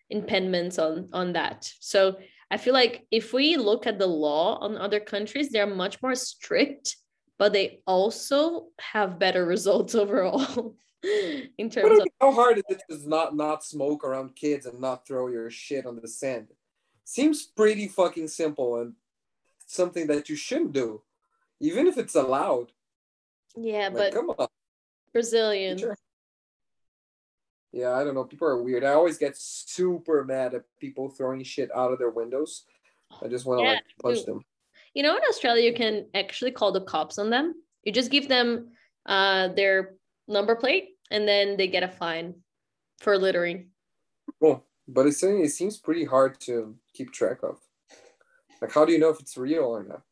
impediments 0.09 0.79
on 0.79 1.09
on 1.13 1.33
that 1.33 1.69
so 1.81 2.17
I 2.51 2.59
feel 2.59 2.75
like 2.75 3.07
if 3.11 3.33
we 3.33 3.57
look 3.57 3.87
at 3.87 3.99
the 3.99 4.07
law 4.07 4.59
on 4.59 4.77
other 4.77 5.01
countries, 5.01 5.49
they're 5.49 5.67
much 5.67 6.01
more 6.01 6.15
strict, 6.15 6.97
but 7.39 7.53
they 7.53 7.81
also 7.87 8.69
have 8.79 9.19
better 9.19 9.45
results 9.55 9.95
overall 9.95 10.77
in 11.59 11.71
terms 11.71 12.01
of 12.01 12.07
how 12.21 12.33
hard 12.33 12.59
is 12.59 12.65
it 12.69 12.83
to 12.91 13.09
not 13.09 13.37
not 13.37 13.65
smoke 13.65 14.05
around 14.05 14.35
kids 14.35 14.67
and 14.67 14.81
not 14.81 15.07
throw 15.07 15.29
your 15.29 15.51
shit 15.51 15.87
on 15.87 15.97
the 16.01 16.09
sand? 16.09 16.49
Seems 17.05 17.45
pretty 17.45 17.89
fucking 17.89 18.29
simple 18.29 18.81
and 18.81 18.95
something 19.67 20.07
that 20.09 20.29
you 20.29 20.37
shouldn't 20.37 20.73
do, 20.73 21.03
even 21.61 21.87
if 21.87 21.99
it's 21.99 22.15
allowed. 22.15 22.73
Yeah, 23.57 23.89
Like, 23.89 23.95
but 23.95 24.13
come 24.13 24.31
on. 24.31 24.49
Brazilian. 25.13 25.79
Sure. 25.79 25.97
Yeah, 27.73 27.93
I 27.93 28.05
don't 28.05 28.15
know. 28.15 28.25
People 28.25 28.49
are 28.49 28.63
weird. 28.63 28.85
I 28.85 28.95
always 28.95 29.19
get 29.19 29.37
super 29.37 30.25
mad 30.25 30.55
at 30.55 30.65
people 30.81 31.11
throwing 31.11 31.43
shit 31.43 31.71
out 31.75 31.93
of 31.93 31.99
their 31.99 32.11
windows. 32.11 32.65
I 33.23 33.29
just 33.29 33.47
want 33.47 33.61
to 33.61 33.65
Yeah, 33.65 33.73
like 33.73 33.83
punch 34.03 34.25
them. 34.25 34.41
You 34.95 35.03
know, 35.03 35.17
in 35.17 35.23
Australia, 35.29 35.63
you 35.63 35.75
can 35.75 36.07
actually 36.15 36.53
call 36.53 36.73
the 36.73 36.81
cops 36.81 37.19
on 37.19 37.29
them. 37.31 37.55
You 37.85 37.93
just 37.93 38.11
give 38.11 38.29
them 38.29 38.71
uh, 39.05 39.49
their 39.49 39.95
number 40.27 40.57
plate, 40.57 40.96
and 41.11 41.27
then 41.27 41.57
they 41.57 41.69
get 41.69 41.83
a 41.83 41.89
fine 41.89 42.35
for 42.99 43.19
littering. 43.19 43.69
Cool. 44.41 44.65
But 44.89 45.07
it's 45.07 45.23
it 45.23 45.51
seems 45.51 45.79
pretty 45.79 46.05
hard 46.05 46.41
to 46.41 46.77
keep 46.95 47.13
track 47.13 47.39
of. 47.43 47.59
Like, 48.61 48.73
how 48.73 48.85
do 48.85 48.93
you 48.93 48.99
know 48.99 49.11
if 49.11 49.21
it's 49.21 49.37
real 49.37 49.65
or 49.65 49.85
not? 49.85 50.03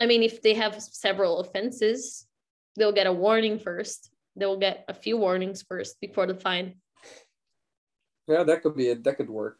I 0.00 0.06
mean, 0.06 0.22
if 0.22 0.42
they 0.42 0.54
have 0.54 0.80
several 0.80 1.40
offenses, 1.40 2.26
they'll 2.76 2.92
get 2.92 3.06
a 3.06 3.12
warning 3.12 3.58
first. 3.58 4.10
They'll 4.36 4.58
get 4.58 4.84
a 4.88 4.94
few 4.94 5.16
warnings 5.16 5.62
first 5.62 6.00
before 6.00 6.26
the 6.26 6.34
fine. 6.34 6.76
Yeah, 8.28 8.44
that 8.44 8.62
could 8.62 8.76
be 8.76 8.88
it. 8.88 9.02
That 9.02 9.16
could 9.16 9.30
work. 9.30 9.58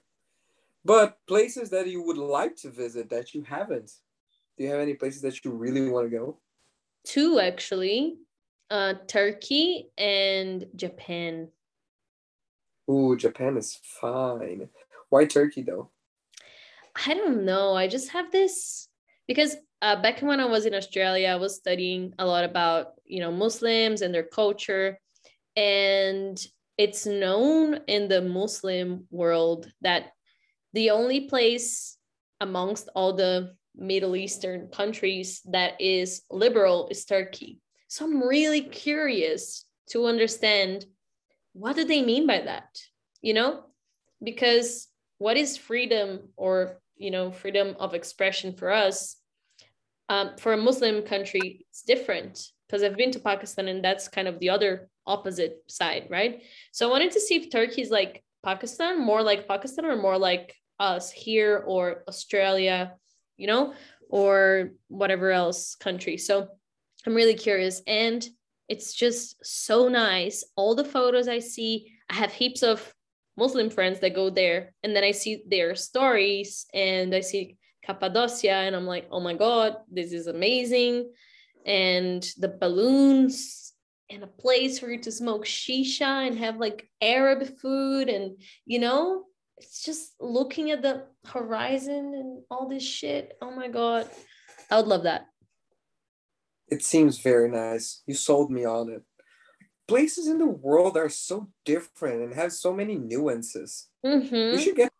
But 0.84 1.18
places 1.26 1.70
that 1.70 1.88
you 1.88 2.02
would 2.02 2.18
like 2.18 2.54
to 2.56 2.70
visit 2.70 3.10
that 3.10 3.34
you 3.34 3.42
haven't. 3.42 3.90
Do 4.56 4.64
you 4.64 4.70
have 4.70 4.80
any 4.80 4.94
places 4.94 5.22
that 5.22 5.44
you 5.44 5.50
really 5.50 5.88
want 5.90 6.10
to 6.10 6.16
go? 6.16 6.38
Two 7.04 7.40
actually, 7.40 8.18
uh, 8.70 8.94
Turkey 9.06 9.90
and 9.96 10.66
Japan. 10.76 11.48
Ooh, 12.90 13.16
Japan 13.16 13.56
is 13.56 13.78
fine. 14.00 14.68
Why 15.10 15.24
Turkey 15.24 15.62
though? 15.62 15.90
I 17.06 17.14
don't 17.14 17.44
know. 17.44 17.74
I 17.74 17.86
just 17.86 18.10
have 18.10 18.32
this 18.32 18.88
because 19.26 19.56
uh, 19.82 20.00
back 20.00 20.20
when 20.20 20.40
I 20.40 20.46
was 20.46 20.66
in 20.66 20.74
Australia, 20.74 21.28
I 21.28 21.36
was 21.36 21.56
studying 21.56 22.12
a 22.18 22.26
lot 22.26 22.44
about 22.44 22.94
you 23.04 23.20
know 23.20 23.30
Muslims 23.30 24.02
and 24.02 24.12
their 24.12 24.24
culture, 24.24 24.98
and 25.56 26.38
it's 26.76 27.06
known 27.06 27.80
in 27.86 28.08
the 28.08 28.22
Muslim 28.22 29.06
world 29.10 29.70
that 29.82 30.12
the 30.72 30.90
only 30.90 31.28
place 31.28 31.96
amongst 32.40 32.88
all 32.94 33.12
the 33.12 33.54
Middle 33.74 34.16
Eastern 34.16 34.68
countries 34.68 35.40
that 35.50 35.80
is 35.80 36.22
liberal 36.30 36.88
is 36.90 37.04
Turkey. 37.04 37.60
So 37.88 38.04
I'm 38.04 38.22
really 38.22 38.60
curious 38.60 39.64
to 39.90 40.06
understand 40.06 40.84
what 41.54 41.76
do 41.76 41.84
they 41.84 42.02
mean 42.02 42.26
by 42.26 42.40
that, 42.42 42.78
you 43.22 43.34
know? 43.34 43.64
Because 44.22 44.88
what 45.18 45.36
is 45.36 45.56
freedom 45.56 46.28
or 46.36 46.80
you 46.96 47.10
know 47.10 47.30
freedom 47.30 47.76
of 47.78 47.94
expression 47.94 48.52
for 48.52 48.72
us 48.72 49.16
um, 50.08 50.32
for 50.38 50.52
a 50.52 50.56
muslim 50.56 51.02
country 51.02 51.66
it's 51.68 51.82
different. 51.82 52.48
Because 52.66 52.82
i've 52.82 52.96
been 52.96 53.12
to 53.12 53.20
pakistan 53.20 53.68
and 53.68 53.84
that's 53.84 54.08
kind 54.08 54.28
of 54.28 54.38
the 54.38 54.50
other 54.50 54.88
opposite 55.06 55.58
side 55.68 56.06
right? 56.10 56.42
So 56.72 56.88
i 56.88 56.90
wanted 56.90 57.12
to 57.12 57.20
see 57.20 57.36
if 57.36 57.50
turkey 57.50 57.82
is 57.82 57.90
like 57.90 58.24
pakistan 58.44 59.00
more 59.00 59.22
like 59.22 59.48
pakistan 59.48 59.86
or 59.86 59.96
more 59.96 60.18
like 60.18 60.54
us 60.78 61.10
here 61.10 61.64
or 61.66 62.04
australia 62.08 62.94
you 63.36 63.46
know 63.46 63.74
or 64.08 64.70
whatever 64.88 65.30
else 65.30 65.74
country. 65.74 66.16
So 66.16 66.48
i'm 67.08 67.14
really 67.14 67.34
curious. 67.34 67.80
And 67.86 68.26
it's 68.68 68.92
just 68.92 69.36
so 69.42 69.88
nice. 69.88 70.44
All 70.56 70.74
the 70.74 70.84
photos 70.84 71.26
i 71.26 71.38
see 71.38 71.90
i 72.10 72.14
have 72.14 72.32
heaps 72.32 72.62
of 72.62 72.94
Muslim 73.38 73.70
friends 73.70 74.00
that 74.00 74.16
go 74.16 74.30
there, 74.30 74.74
and 74.82 74.94
then 74.94 75.04
I 75.04 75.12
see 75.12 75.44
their 75.46 75.76
stories 75.76 76.66
and 76.74 77.14
I 77.14 77.20
see 77.20 77.56
Cappadocia, 77.86 78.50
and 78.66 78.74
I'm 78.74 78.86
like, 78.86 79.06
oh 79.12 79.20
my 79.20 79.34
god, 79.34 79.76
this 79.90 80.12
is 80.12 80.26
amazing, 80.26 81.10
and 81.64 82.22
the 82.38 82.48
balloons 82.48 83.72
and 84.10 84.24
a 84.24 84.26
place 84.26 84.78
for 84.78 84.90
you 84.90 85.00
to 85.02 85.12
smoke 85.12 85.44
shisha 85.44 86.26
and 86.26 86.36
have 86.38 86.56
like 86.56 86.90
Arab 87.00 87.58
food, 87.60 88.08
and 88.08 88.42
you 88.66 88.80
know, 88.80 89.24
it's 89.56 89.84
just 89.84 90.14
looking 90.20 90.72
at 90.72 90.82
the 90.82 91.04
horizon 91.24 92.14
and 92.14 92.42
all 92.50 92.68
this 92.68 92.82
shit. 92.82 93.34
Oh 93.40 93.52
my 93.52 93.68
god, 93.68 94.10
I 94.68 94.78
would 94.78 94.88
love 94.88 95.04
that. 95.04 95.26
It 96.70 96.84
seems 96.84 97.18
very 97.18 97.48
nice. 97.50 98.02
You 98.06 98.14
sold 98.14 98.50
me 98.50 98.64
on 98.64 98.90
it. 98.90 99.02
Places 99.86 100.26
in 100.26 100.38
the 100.38 100.46
world 100.46 100.96
are 100.96 101.08
so 101.08 101.48
different 101.64 102.22
and 102.22 102.34
have 102.34 102.52
so 102.52 102.72
many 102.72 102.96
nuances. 102.96 103.88
Mm-hmm. 104.04 104.56
We 104.56 104.62
should 104.62 104.76
get 104.76 104.92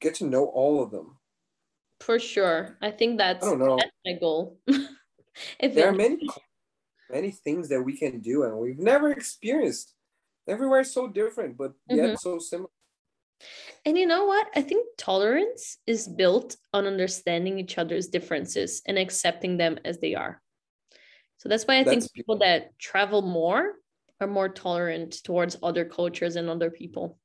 get 0.00 0.14
to 0.16 0.24
know 0.26 0.46
all 0.46 0.82
of 0.82 0.90
them. 0.90 1.18
For 2.00 2.18
sure, 2.18 2.76
I 2.80 2.90
think 2.90 3.18
that's 3.18 3.44
I 3.44 3.50
don't 3.50 3.58
know. 3.58 3.76
that's 3.76 3.90
my 4.04 4.14
goal. 4.14 4.58
There 5.60 5.88
are 5.88 5.92
many 5.92 6.28
many 7.10 7.30
things 7.30 7.68
that 7.70 7.82
we 7.82 7.96
can 7.96 8.20
do 8.20 8.44
and 8.44 8.56
we've 8.56 8.78
never 8.78 9.10
experienced. 9.10 9.94
Everywhere 10.46 10.80
is 10.80 10.92
so 10.92 11.08
different, 11.08 11.56
but 11.56 11.72
yet 11.88 12.20
so 12.20 12.38
similar. 12.38 12.68
And 13.84 13.98
you 13.98 14.06
know 14.06 14.26
what? 14.26 14.46
I 14.54 14.62
think 14.62 14.86
tolerance 14.96 15.78
is 15.86 16.06
built 16.06 16.56
on 16.72 16.86
understanding 16.86 17.58
each 17.58 17.78
other's 17.78 18.08
differences 18.08 18.82
and 18.86 18.98
accepting 18.98 19.56
them 19.56 19.78
as 19.84 19.98
they 19.98 20.14
are. 20.14 20.40
So 21.38 21.48
that's 21.48 21.64
why 21.64 21.78
I 21.80 21.84
think 21.84 22.02
That's 22.02 22.12
people 22.12 22.38
that 22.38 22.78
travel 22.78 23.22
more 23.22 23.74
are 24.20 24.28
more 24.28 24.48
tolerant 24.48 25.24
towards 25.24 25.56
other 25.62 25.84
cultures 25.84 26.36
and 26.36 26.48
other 26.48 26.70
people. 26.70 27.18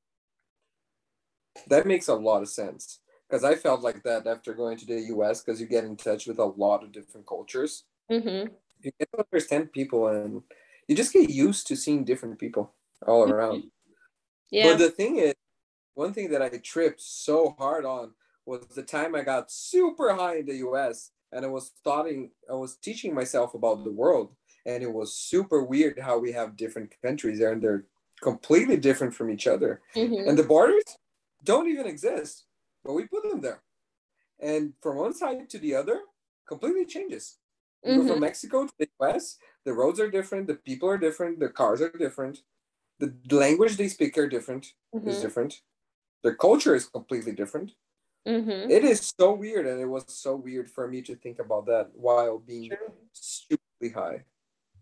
That 1.68 1.86
makes 1.86 2.08
a 2.08 2.16
lot 2.16 2.42
of 2.42 2.50
sense. 2.50 3.00
Because 3.30 3.44
I 3.44 3.56
felt 3.56 3.82
like 3.82 4.04
that 4.04 4.26
after 4.26 4.54
going 4.54 4.78
to 4.78 4.86
the 4.86 5.02
US, 5.16 5.44
because 5.44 5.60
you 5.60 5.68
get 5.68 5.84
in 5.84 5.98
touch 5.98 6.28
with 6.28 6.40
a 6.40 6.46
lot 6.46 6.84
of 6.84 6.92
different 6.92 7.28
cultures. 7.28 7.84
Mm-hmm. 8.10 8.54
You 8.82 8.92
get 8.98 9.10
to 9.14 9.26
understand 9.32 9.74
people 9.74 10.08
and 10.08 10.42
you 10.88 10.96
just 10.96 11.14
get 11.14 11.30
used 11.30 11.68
to 11.68 11.76
seeing 11.76 12.06
different 12.06 12.40
people 12.40 12.74
all 13.06 13.30
around. 13.30 13.66
Yeah. 14.50 14.72
But 14.72 14.78
the 14.80 14.90
thing 14.90 15.18
is, 15.18 15.34
one 15.98 16.14
thing 16.14 16.30
that 16.30 16.44
I 16.44 16.50
tripped 16.50 17.02
so 17.02 17.56
hard 17.58 17.84
on 17.84 18.12
was 18.46 18.62
the 18.68 18.84
time 18.84 19.16
I 19.16 19.24
got 19.24 19.52
super 19.52 20.14
high 20.14 20.38
in 20.38 20.46
the 20.46 20.58
US 20.68 21.12
and 21.32 21.44
I 21.44 21.48
was 21.50 21.72
starting, 21.76 22.32
I 22.50 22.54
was 22.54 22.78
teaching 22.78 23.14
myself 23.14 23.56
about 23.56 23.84
the 23.84 23.92
world. 23.92 24.36
And 24.66 24.84
it 24.84 24.94
was 24.94 25.14
super 25.14 25.64
weird 25.64 25.98
how 25.98 26.20
we 26.20 26.32
have 26.34 26.56
different 26.56 26.94
countries 27.02 27.40
there 27.40 27.52
and 27.54 27.62
they're 27.64 27.86
completely 28.22 28.78
different 28.78 29.16
from 29.16 29.32
each 29.32 29.48
other. 29.48 29.82
Mhm. 29.96 30.28
And 30.28 30.38
the 30.38 30.44
borders 30.44 30.84
don't 31.44 31.68
even 31.68 31.88
exist, 31.88 32.46
but 32.84 32.94
we 32.94 33.08
put 33.08 33.24
them 33.24 33.42
there. 33.42 33.64
And 34.40 34.74
from 34.84 34.98
one 34.98 35.14
side 35.16 35.50
to 35.50 35.58
the 35.60 35.74
other, 35.76 36.02
completely 36.48 36.86
changes. 36.86 37.40
Mhm. 37.86 38.08
from 38.08 38.20
Mexico 38.20 38.66
to 38.68 38.74
the 38.78 38.90
US, 39.00 39.38
the 39.64 39.74
roads 39.74 40.00
are 40.00 40.12
different, 40.12 40.48
the 40.48 40.56
people 40.56 40.90
are 40.90 40.98
different, 40.98 41.40
the 41.40 41.50
cars 41.50 41.80
are 41.82 41.90
different, 42.06 42.44
the 43.00 43.10
language 43.32 43.78
they 43.78 43.88
speak 43.88 44.18
are 44.18 44.28
different 44.28 44.74
is 44.94 45.20
Mhm. 45.20 45.22
different. 45.22 45.54
Their 46.24 46.36
culture 46.36 46.76
is 46.76 46.86
completely 46.88 47.32
different. 47.32 47.72
Mhm. 48.28 48.70
It 48.70 48.84
is 48.84 49.14
so 49.18 49.34
weird, 49.34 49.68
and 49.68 49.80
it 49.80 49.86
was 49.86 50.06
so 50.08 50.36
weird 50.36 50.70
for 50.70 50.88
me 50.88 51.02
to 51.04 51.16
think 51.16 51.40
about 51.40 51.66
that 51.68 51.92
while 51.94 52.40
being 52.40 52.70
True. 52.70 52.94
stupidly 53.14 53.90
high. 53.90 54.26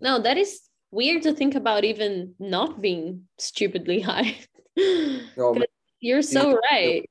No, 0.01 0.19
that 0.19 0.37
is 0.37 0.67
weird 0.91 1.21
to 1.23 1.33
think 1.33 1.55
about 1.55 1.83
even 1.83 2.35
not 2.39 2.81
being 2.81 3.27
stupidly 3.37 3.99
high. 4.01 4.35
No, 5.37 5.55
You're 6.01 6.21
so 6.21 6.59
right. 6.69 7.09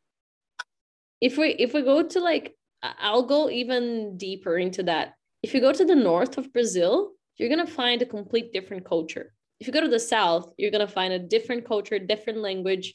If 1.22 1.38
we 1.38 1.54
if 1.54 1.72
we 1.72 1.80
go 1.80 2.02
to 2.02 2.20
like 2.20 2.54
I'll 2.82 3.22
go 3.22 3.48
even 3.48 4.18
deeper 4.18 4.58
into 4.58 4.82
that. 4.82 5.14
If 5.42 5.54
you 5.54 5.60
go 5.60 5.72
to 5.72 5.84
the 5.84 5.94
north 5.94 6.36
of 6.36 6.52
Brazil, 6.52 7.12
you're 7.36 7.48
going 7.48 7.64
to 7.64 7.72
find 7.72 8.02
a 8.02 8.06
complete 8.06 8.52
different 8.52 8.84
culture. 8.84 9.32
If 9.60 9.66
you 9.66 9.72
go 9.72 9.80
to 9.80 9.88
the 9.88 9.98
south, 9.98 10.52
you're 10.58 10.70
going 10.70 10.86
to 10.86 10.92
find 10.92 11.14
a 11.14 11.18
different 11.18 11.64
culture, 11.64 11.98
different 11.98 12.40
language. 12.40 12.94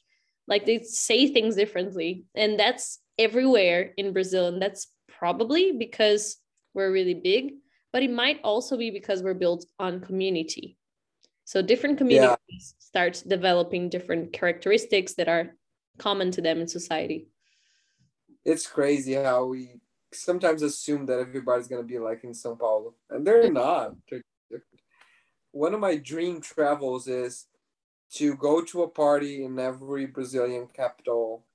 Like 0.50 0.66
they 0.66 0.82
say 0.82 1.32
things 1.32 1.56
differently. 1.56 2.26
And 2.36 2.60
that's 2.60 3.00
everywhere 3.18 3.94
in 3.98 4.12
Brazil 4.14 4.48
and 4.48 4.62
that's 4.62 4.88
probably 5.08 5.74
because 5.74 6.38
we're 6.74 6.92
really 6.92 7.14
big, 7.14 7.54
but 7.94 8.04
it 8.04 8.12
might 8.12 8.40
also 8.44 8.78
be 8.78 8.92
because 8.92 9.22
we're 9.22 9.34
built 9.34 9.66
on 9.78 10.02
community. 10.02 10.78
So 11.46 11.62
different 11.62 11.98
communities 11.98 12.76
start 12.80 13.24
developing 13.28 13.90
different 13.90 14.34
characteristics 14.34 15.16
that 15.16 15.28
are 15.28 15.56
common 15.98 16.32
to 16.32 16.42
them 16.42 16.62
in 16.62 16.68
society. 16.68 17.28
it's 18.46 18.66
crazy 18.66 19.14
how 19.14 19.46
we 19.46 19.82
sometimes 20.14 20.62
assume 20.62 21.06
that 21.06 21.20
everybody's 21.20 21.68
gonna 21.68 21.84
be 21.84 22.00
like 22.00 22.24
in 22.24 22.32
São 22.32 22.58
Paulo, 22.58 22.96
and 23.10 23.26
they're 23.26 23.52
not. 23.52 23.96
One 25.52 25.74
of 25.74 25.80
my 25.80 25.98
dream 25.98 26.42
travels 26.42 27.08
is 27.08 27.46
to 28.14 28.36
go 28.36 28.62
to 28.62 28.84
a 28.84 28.88
party 28.88 29.44
in 29.44 29.60
every 29.60 30.06
Brazilian 30.06 30.68
capital 30.68 31.46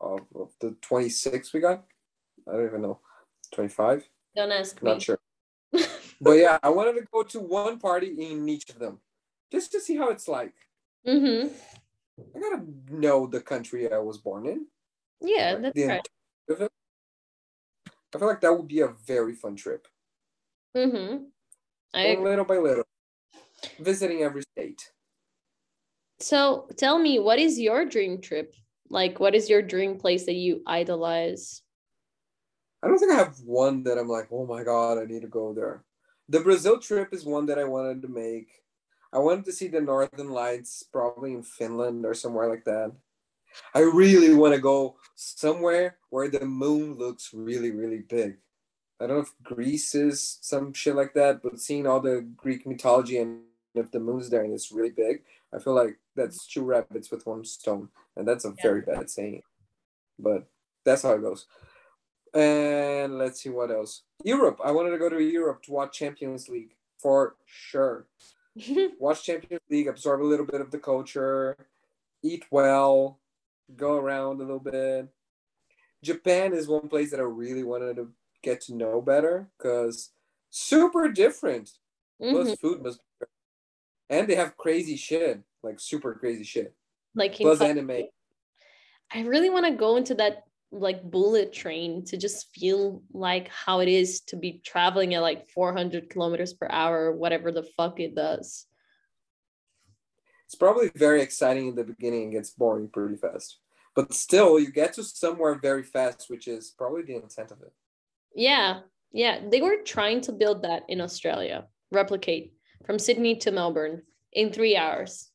of, 0.00 0.20
of 0.34 0.50
the 0.60 0.76
26 0.80 1.52
we 1.52 1.60
got. 1.60 1.84
I 2.48 2.52
don't 2.52 2.66
even 2.66 2.82
know. 2.82 3.00
25? 3.52 4.08
Don't 4.36 4.52
ask 4.52 4.82
me. 4.82 4.90
Not 4.90 5.02
sure. 5.02 5.18
but 6.20 6.32
yeah, 6.32 6.58
I 6.62 6.68
wanted 6.68 6.94
to 6.94 7.06
go 7.12 7.22
to 7.22 7.40
one 7.40 7.78
party 7.78 8.08
in 8.08 8.48
each 8.48 8.68
of 8.70 8.78
them 8.78 8.98
just 9.50 9.72
to 9.72 9.80
see 9.80 9.96
how 9.96 10.10
it's 10.10 10.28
like. 10.28 10.54
Mm-hmm. 11.06 11.48
I 12.34 12.38
gotta 12.38 12.64
know 12.90 13.26
the 13.26 13.40
country 13.40 13.92
I 13.92 13.98
was 13.98 14.18
born 14.18 14.46
in. 14.46 14.66
Yeah, 15.20 15.56
that's 15.56 15.74
the 15.74 15.86
right. 15.86 16.08
I 18.14 18.18
feel 18.18 18.28
like 18.28 18.40
that 18.42 18.56
would 18.56 18.68
be 18.68 18.80
a 18.80 18.94
very 19.06 19.34
fun 19.34 19.56
trip. 19.56 19.88
Mm-hmm. 20.76 21.24
I 21.94 22.14
little 22.14 22.44
by 22.44 22.58
little, 22.58 22.84
visiting 23.80 24.22
every 24.22 24.42
state. 24.42 24.90
So 26.20 26.68
tell 26.76 26.98
me, 26.98 27.18
what 27.18 27.38
is 27.38 27.58
your 27.58 27.84
dream 27.84 28.20
trip? 28.20 28.54
Like, 28.88 29.18
what 29.18 29.34
is 29.34 29.48
your 29.48 29.62
dream 29.62 29.98
place 29.98 30.26
that 30.26 30.34
you 30.34 30.62
idolize? 30.66 31.62
I 32.82 32.88
don't 32.88 32.98
think 32.98 33.12
I 33.12 33.16
have 33.16 33.40
one 33.44 33.82
that 33.84 33.98
I'm 33.98 34.08
like, 34.08 34.28
oh 34.30 34.46
my 34.46 34.62
god, 34.62 34.98
I 34.98 35.04
need 35.04 35.22
to 35.22 35.28
go 35.28 35.54
there. 35.54 35.84
The 36.28 36.40
Brazil 36.40 36.78
trip 36.78 37.12
is 37.12 37.24
one 37.24 37.46
that 37.46 37.58
I 37.58 37.64
wanted 37.64 38.02
to 38.02 38.08
make. 38.08 38.48
I 39.12 39.18
wanted 39.18 39.44
to 39.46 39.52
see 39.52 39.68
the 39.68 39.80
Northern 39.80 40.30
Lights, 40.30 40.82
probably 40.92 41.32
in 41.32 41.42
Finland 41.42 42.04
or 42.04 42.14
somewhere 42.14 42.48
like 42.48 42.64
that. 42.64 42.92
I 43.74 43.80
really 43.80 44.34
want 44.34 44.54
to 44.54 44.60
go 44.60 44.96
somewhere 45.14 45.98
where 46.10 46.28
the 46.28 46.44
moon 46.44 46.94
looks 46.94 47.30
really, 47.32 47.70
really 47.70 48.00
big. 48.00 48.38
I 49.00 49.06
don't 49.06 49.16
know 49.16 49.22
if 49.22 49.32
Greece 49.42 49.94
is 49.94 50.38
some 50.40 50.72
shit 50.72 50.94
like 50.94 51.14
that, 51.14 51.42
but 51.42 51.60
seeing 51.60 51.86
all 51.86 52.00
the 52.00 52.26
Greek 52.36 52.66
mythology 52.66 53.18
and 53.18 53.42
if 53.74 53.90
the 53.90 54.00
moon's 54.00 54.30
there 54.30 54.44
and 54.44 54.52
it's 54.52 54.72
really 54.72 54.90
big, 54.90 55.22
I 55.52 55.58
feel 55.58 55.74
like 55.74 55.98
that's 56.14 56.46
two 56.46 56.64
rabbits 56.64 57.10
with 57.10 57.26
one 57.26 57.44
stone, 57.44 57.88
and 58.16 58.26
that's 58.26 58.44
a 58.44 58.48
Yeah. 58.56 58.62
very 58.62 58.80
bad 58.82 59.10
saying. 59.10 59.42
But 60.18 60.46
that's 60.84 61.02
how 61.02 61.12
it 61.14 61.22
goes. 61.22 61.46
And 62.32 63.18
let's 63.18 63.40
see 63.42 63.50
what 63.50 63.70
else. 63.70 64.02
Europe. 64.24 64.60
I 64.64 64.70
wanted 64.72 64.90
to 64.90 64.98
go 64.98 65.08
to 65.08 65.22
Europe 65.22 65.62
to 65.64 65.72
watch 65.72 65.96
Champions 65.98 66.48
League 66.48 66.74
for 66.98 67.36
sure. 67.44 68.06
Watch 69.00 69.24
Champions 69.24 69.62
League, 69.68 69.88
absorb 69.88 70.22
a 70.22 70.24
little 70.24 70.46
bit 70.46 70.60
of 70.60 70.70
the 70.70 70.78
culture, 70.78 71.56
eat 72.22 72.44
well, 72.52 73.18
go 73.76 73.96
around 73.96 74.36
a 74.36 74.38
little 74.38 74.60
bit. 74.60 75.08
Japan 76.02 76.52
is 76.52 76.68
one 76.68 76.88
place 76.88 77.10
that 77.10 77.18
I 77.18 77.24
really 77.24 77.64
wanted 77.64 77.96
to 77.96 78.12
get 78.42 78.60
to 78.62 78.74
know 78.74 79.00
better 79.00 79.50
because 79.58 80.12
super 80.50 81.10
different. 81.10 81.78
Plus 82.20 82.52
Mhm. 82.52 82.60
food 82.60 82.82
must 82.82 83.00
be 83.20 83.26
and 84.10 84.28
they 84.28 84.34
have 84.34 84.56
crazy 84.56 84.96
shit, 84.96 85.40
like 85.62 85.80
super 85.80 86.14
crazy 86.14 86.44
shit. 86.44 86.74
Like, 87.14 87.34
Plus 87.34 87.60
anime. 87.60 88.04
I 89.12 89.20
really 89.20 89.50
want 89.50 89.66
to 89.66 89.72
go 89.72 89.96
into 89.96 90.14
that 90.16 90.44
like 90.72 91.08
bullet 91.08 91.52
train 91.52 92.04
to 92.04 92.16
just 92.16 92.48
feel 92.52 93.02
like 93.12 93.48
how 93.48 93.80
it 93.80 93.88
is 93.88 94.22
to 94.22 94.36
be 94.36 94.60
traveling 94.64 95.14
at 95.14 95.22
like 95.22 95.48
400 95.50 96.10
kilometers 96.10 96.52
per 96.52 96.66
hour, 96.68 97.06
or 97.06 97.12
whatever 97.12 97.52
the 97.52 97.62
fuck 97.76 98.00
it 98.00 98.14
does. 98.14 98.66
It's 100.46 100.56
probably 100.56 100.90
very 100.96 101.22
exciting 101.22 101.68
in 101.68 101.74
the 101.74 101.84
beginning 101.84 102.24
and 102.24 102.32
gets 102.32 102.50
boring 102.50 102.88
pretty 102.88 103.16
fast. 103.16 103.58
But 103.94 104.12
still, 104.12 104.58
you 104.58 104.72
get 104.72 104.94
to 104.94 105.04
somewhere 105.04 105.54
very 105.54 105.84
fast, 105.84 106.26
which 106.28 106.48
is 106.48 106.74
probably 106.76 107.02
the 107.02 107.14
intent 107.14 107.52
of 107.52 107.62
it. 107.62 107.72
Yeah, 108.34 108.80
yeah, 109.12 109.40
they 109.48 109.62
were 109.62 109.76
trying 109.84 110.20
to 110.22 110.32
build 110.32 110.62
that 110.62 110.82
in 110.88 111.00
Australia, 111.00 111.66
replicate 111.92 112.53
from 112.84 112.98
Sydney 112.98 113.36
to 113.36 113.50
Melbourne 113.50 114.02
in 114.32 114.52
three 114.52 114.76
hours 114.76 115.30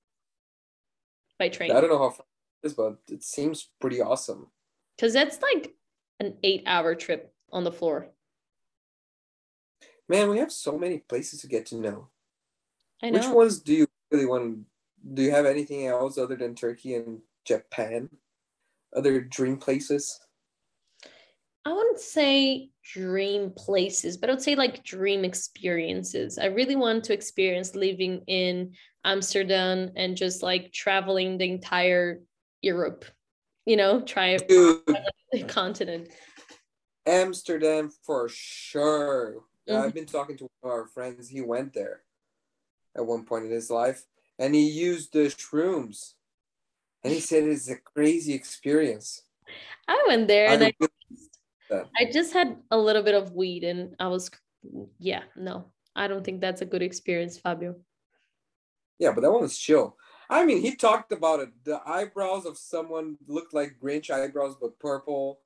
by 1.37 1.49
train. 1.49 1.71
I 1.71 1.81
don't 1.81 1.89
know 1.89 1.97
how 1.97 2.09
far 2.09 2.25
it 2.63 2.67
is, 2.67 2.73
but 2.73 2.97
it 3.09 3.23
seems 3.23 3.69
pretty 3.79 4.01
awesome. 4.01 4.47
Because 4.95 5.13
that's 5.13 5.41
like 5.41 5.73
an 6.19 6.35
eight 6.43 6.63
hour 6.65 6.95
trip 6.95 7.33
on 7.51 7.63
the 7.63 7.71
floor. 7.71 8.09
Man, 10.07 10.29
we 10.29 10.39
have 10.39 10.51
so 10.51 10.77
many 10.77 10.99
places 10.99 11.41
to 11.41 11.47
get 11.47 11.65
to 11.67 11.75
know. 11.75 12.07
I 13.01 13.09
know. 13.09 13.19
Which 13.19 13.27
ones 13.27 13.59
do 13.59 13.73
you 13.73 13.87
really 14.11 14.25
want? 14.25 14.65
Do 15.13 15.21
you 15.21 15.31
have 15.31 15.45
anything 15.45 15.87
else 15.87 16.17
other 16.17 16.35
than 16.35 16.55
Turkey 16.55 16.95
and 16.95 17.19
Japan? 17.45 18.09
Other 18.95 19.21
dream 19.21 19.57
places? 19.57 20.19
I 21.69 21.71
wouldn't 21.71 21.99
say 21.99 22.71
dream 22.83 23.51
places, 23.55 24.17
but 24.17 24.27
I 24.27 24.33
would 24.33 24.41
say 24.41 24.55
like 24.55 24.83
dream 24.83 25.23
experiences. 25.23 26.39
I 26.39 26.45
really 26.45 26.75
want 26.75 27.03
to 27.03 27.13
experience 27.13 27.75
living 27.75 28.23
in 28.25 28.73
Amsterdam 29.05 29.91
and 29.95 30.17
just 30.17 30.41
like 30.41 30.73
traveling 30.73 31.37
the 31.37 31.47
entire 31.47 32.21
Europe, 32.63 33.05
you 33.67 33.77
know, 33.77 34.01
try 34.01 34.37
Dude, 34.37 34.81
the 35.31 35.43
continent. 35.47 36.09
Amsterdam 37.05 37.91
for 38.03 38.27
sure. 38.29 39.43
Mhm. 39.69 39.75
I've 39.75 39.93
been 39.93 40.07
talking 40.07 40.37
to 40.37 40.45
one 40.61 40.71
of 40.73 40.79
our 40.79 40.87
friends. 40.87 41.29
He 41.29 41.41
went 41.41 41.75
there 41.75 42.01
at 42.97 43.05
one 43.05 43.25
point 43.25 43.45
in 43.45 43.51
his 43.51 43.69
life 43.69 44.05
and 44.39 44.55
he 44.55 44.67
used 44.67 45.13
the 45.13 45.27
shrooms. 45.27 46.13
And 47.03 47.13
he 47.13 47.19
said 47.19 47.43
it's 47.43 47.69
a 47.69 47.75
crazy 47.75 48.33
experience. 48.33 49.21
I 49.87 50.03
went 50.07 50.27
there 50.27 50.47
and 50.47 50.63
I, 50.63 50.73
I. 51.71 51.83
I 51.97 52.11
just 52.11 52.33
had 52.33 52.57
a 52.71 52.77
little 52.77 53.03
bit 53.03 53.15
of 53.15 53.33
weed 53.33 53.63
and 53.63 53.95
I 53.99 54.07
was, 54.07 54.29
yeah, 54.99 55.23
no, 55.35 55.65
I 55.95 56.07
don't 56.07 56.23
think 56.23 56.41
that's 56.41 56.61
a 56.61 56.65
good 56.65 56.81
experience, 56.81 57.37
Fabio. 57.37 57.75
Yeah, 58.97 59.11
but 59.13 59.21
that 59.21 59.31
one 59.31 59.41
was 59.41 59.57
chill. 59.57 59.97
I 60.29 60.45
mean, 60.45 60.61
he 60.61 60.75
talked 60.75 61.11
about 61.11 61.39
it. 61.39 61.49
The 61.63 61.81
eyebrows 61.85 62.45
of 62.45 62.57
someone 62.57 63.17
looked 63.27 63.53
like 63.53 63.79
Grinch 63.81 64.09
eyebrows, 64.11 64.55
but 64.61 64.79
purple. 64.79 65.39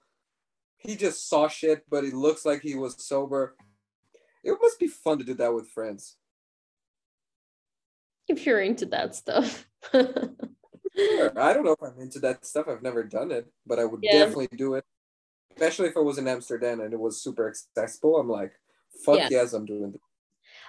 He 0.78 0.96
just 0.96 1.30
saw 1.30 1.48
shit, 1.48 1.86
but 1.90 2.04
it 2.04 2.14
looks 2.14 2.46
like 2.46 2.62
he 2.62 2.76
was 2.76 3.02
sober. 3.02 3.56
It 4.44 4.58
must 4.62 4.80
be 4.80 4.88
fun 4.88 5.20
to 5.20 5.24
do 5.24 5.34
that 5.36 5.54
with 5.54 5.70
friends. 5.70 6.18
If 8.28 8.46
you're 8.46 8.62
into 8.62 8.86
that 8.88 9.16
stuff. 9.16 9.68
Sure. 10.96 11.34
I 11.40 11.54
don't 11.54 11.64
know 11.64 11.72
if 11.72 11.82
I'm 11.82 12.00
into 12.00 12.20
that 12.20 12.46
stuff. 12.46 12.68
I've 12.68 12.84
never 12.84 13.04
done 13.04 13.32
it, 13.32 13.52
but 13.66 13.80
I 13.80 13.86
would 13.86 14.02
Yeah. 14.04 14.20
definitely 14.26 14.50
do 14.56 14.76
it. 14.76 14.86
Especially 15.56 15.88
if 15.89 15.96
it 15.96 16.04
was 16.04 16.18
in 16.18 16.28
Amsterdam 16.28 16.82
and 16.82 16.94
it 16.94 17.00
was 17.00 17.22
super 17.22 17.48
accessible. 17.50 18.18
I'm 18.18 18.30
like, 18.30 18.54
fuck 19.06 19.18
Yeah. 19.18 19.28
yes, 19.32 19.54
I'm 19.54 19.66
doing 19.66 19.92
this. 19.92 20.02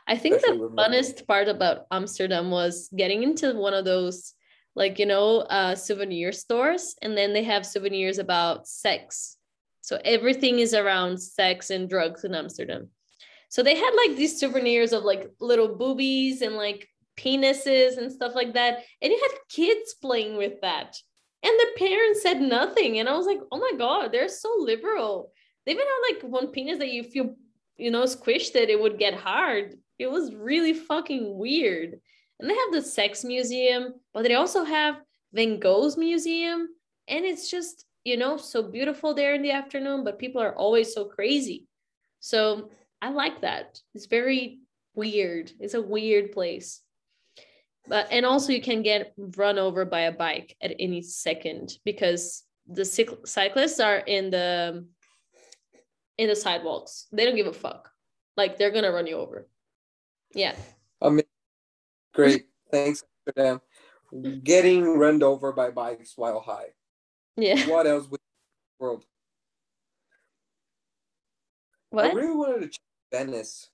I 0.06 0.16
think 0.16 0.34
the 0.40 0.52
Especially 0.52 0.68
my- 0.70 0.88
funnest 0.88 1.26
part 1.26 1.48
about 1.48 1.86
Amsterdam 1.90 2.50
was 2.50 2.88
getting 2.94 3.22
into 3.22 3.54
one 3.54 3.72
of 3.74 3.84
those, 3.84 4.34
like, 4.74 4.98
you 4.98 5.06
know, 5.06 5.38
uh, 5.40 5.74
souvenir 5.74 6.30
stores, 6.32 6.94
and 7.00 7.16
then 7.16 7.32
they 7.32 7.42
have 7.44 7.64
souvenirs 7.64 8.18
about 8.18 8.68
sex. 8.68 9.36
So 9.80 9.98
everything 10.04 10.58
is 10.58 10.74
around 10.74 11.18
sex 11.18 11.70
and 11.70 11.88
drugs 11.88 12.24
in 12.24 12.34
Amsterdam. 12.34 12.90
So 13.48 13.62
they 13.62 13.76
had 13.76 13.92
like 13.94 14.16
these 14.16 14.38
souvenirs 14.38 14.92
of 14.92 15.04
like 15.04 15.30
little 15.40 15.76
boobies 15.76 16.42
and 16.42 16.56
like 16.56 16.88
penises 17.16 17.96
and 17.98 18.10
stuff 18.12 18.34
like 18.34 18.54
that. 18.54 18.82
And 19.00 19.12
you 19.12 19.18
had 19.20 19.38
kids 19.48 19.94
playing 19.94 20.36
with 20.36 20.60
that. 20.62 20.96
And 21.44 21.52
the 21.60 21.68
parents 21.76 22.22
said 22.22 22.40
nothing. 22.40 22.98
And 22.98 23.08
I 23.08 23.16
was 23.16 23.26
like, 23.26 23.40
oh 23.52 23.58
my 23.58 23.72
God, 23.76 24.10
they're 24.10 24.28
so 24.28 24.48
liberal. 24.58 25.30
They 25.66 25.72
even 25.72 25.84
had 25.84 26.14
like 26.14 26.22
one 26.24 26.48
penis 26.48 26.78
that 26.78 26.90
you 26.90 27.02
feel, 27.02 27.36
you 27.76 27.90
know, 27.90 28.04
squished 28.04 28.54
it, 28.56 28.70
it 28.70 28.80
would 28.80 28.98
get 28.98 29.14
hard. 29.14 29.74
It 29.98 30.10
was 30.10 30.34
really 30.34 30.72
fucking 30.72 31.36
weird. 31.36 32.00
And 32.40 32.50
they 32.50 32.54
have 32.54 32.72
the 32.72 32.82
sex 32.82 33.24
museum, 33.24 33.94
but 34.14 34.24
they 34.24 34.34
also 34.34 34.64
have 34.64 34.96
Van 35.34 35.60
Gogh's 35.60 35.98
museum. 35.98 36.68
And 37.08 37.26
it's 37.26 37.50
just, 37.50 37.84
you 38.04 38.16
know, 38.16 38.38
so 38.38 38.62
beautiful 38.62 39.12
there 39.12 39.34
in 39.34 39.42
the 39.42 39.52
afternoon, 39.52 40.02
but 40.02 40.18
people 40.18 40.40
are 40.40 40.56
always 40.56 40.94
so 40.94 41.04
crazy. 41.04 41.66
So 42.20 42.70
I 43.02 43.10
like 43.10 43.42
that. 43.42 43.80
It's 43.94 44.06
very 44.06 44.60
weird. 44.94 45.52
It's 45.60 45.74
a 45.74 45.82
weird 45.82 46.32
place. 46.32 46.80
But 47.86 48.08
and 48.10 48.24
also 48.24 48.52
you 48.52 48.62
can 48.62 48.82
get 48.82 49.12
run 49.16 49.58
over 49.58 49.84
by 49.84 50.00
a 50.02 50.12
bike 50.12 50.56
at 50.62 50.74
any 50.78 51.02
second 51.02 51.78
because 51.84 52.44
the 52.66 52.82
cyc- 52.82 53.26
cyclists 53.28 53.78
are 53.78 53.98
in 53.98 54.30
the 54.30 54.86
in 56.16 56.28
the 56.28 56.36
sidewalks. 56.36 57.06
They 57.12 57.24
don't 57.26 57.36
give 57.36 57.46
a 57.46 57.52
fuck. 57.52 57.90
Like 58.36 58.56
they're 58.56 58.70
gonna 58.70 58.90
run 58.92 59.06
you 59.06 59.16
over. 59.16 59.46
Yeah. 60.34 60.56
I 61.02 61.10
mean, 61.10 61.24
great. 62.14 62.46
Thanks, 62.70 63.04
Amsterdam. 63.26 63.60
Getting 64.42 64.84
run 64.98 65.22
over 65.22 65.52
by 65.52 65.70
bikes 65.70 66.14
while 66.16 66.40
high. 66.40 66.68
Yeah. 67.36 67.66
What 67.68 67.86
else 67.86 68.08
would 68.08 68.20
the 68.20 68.84
world? 68.84 69.04
I 71.96 72.10
really 72.12 72.34
wanted 72.34 72.60
to 72.62 72.68
check 72.68 72.80
Venice. 73.12 73.68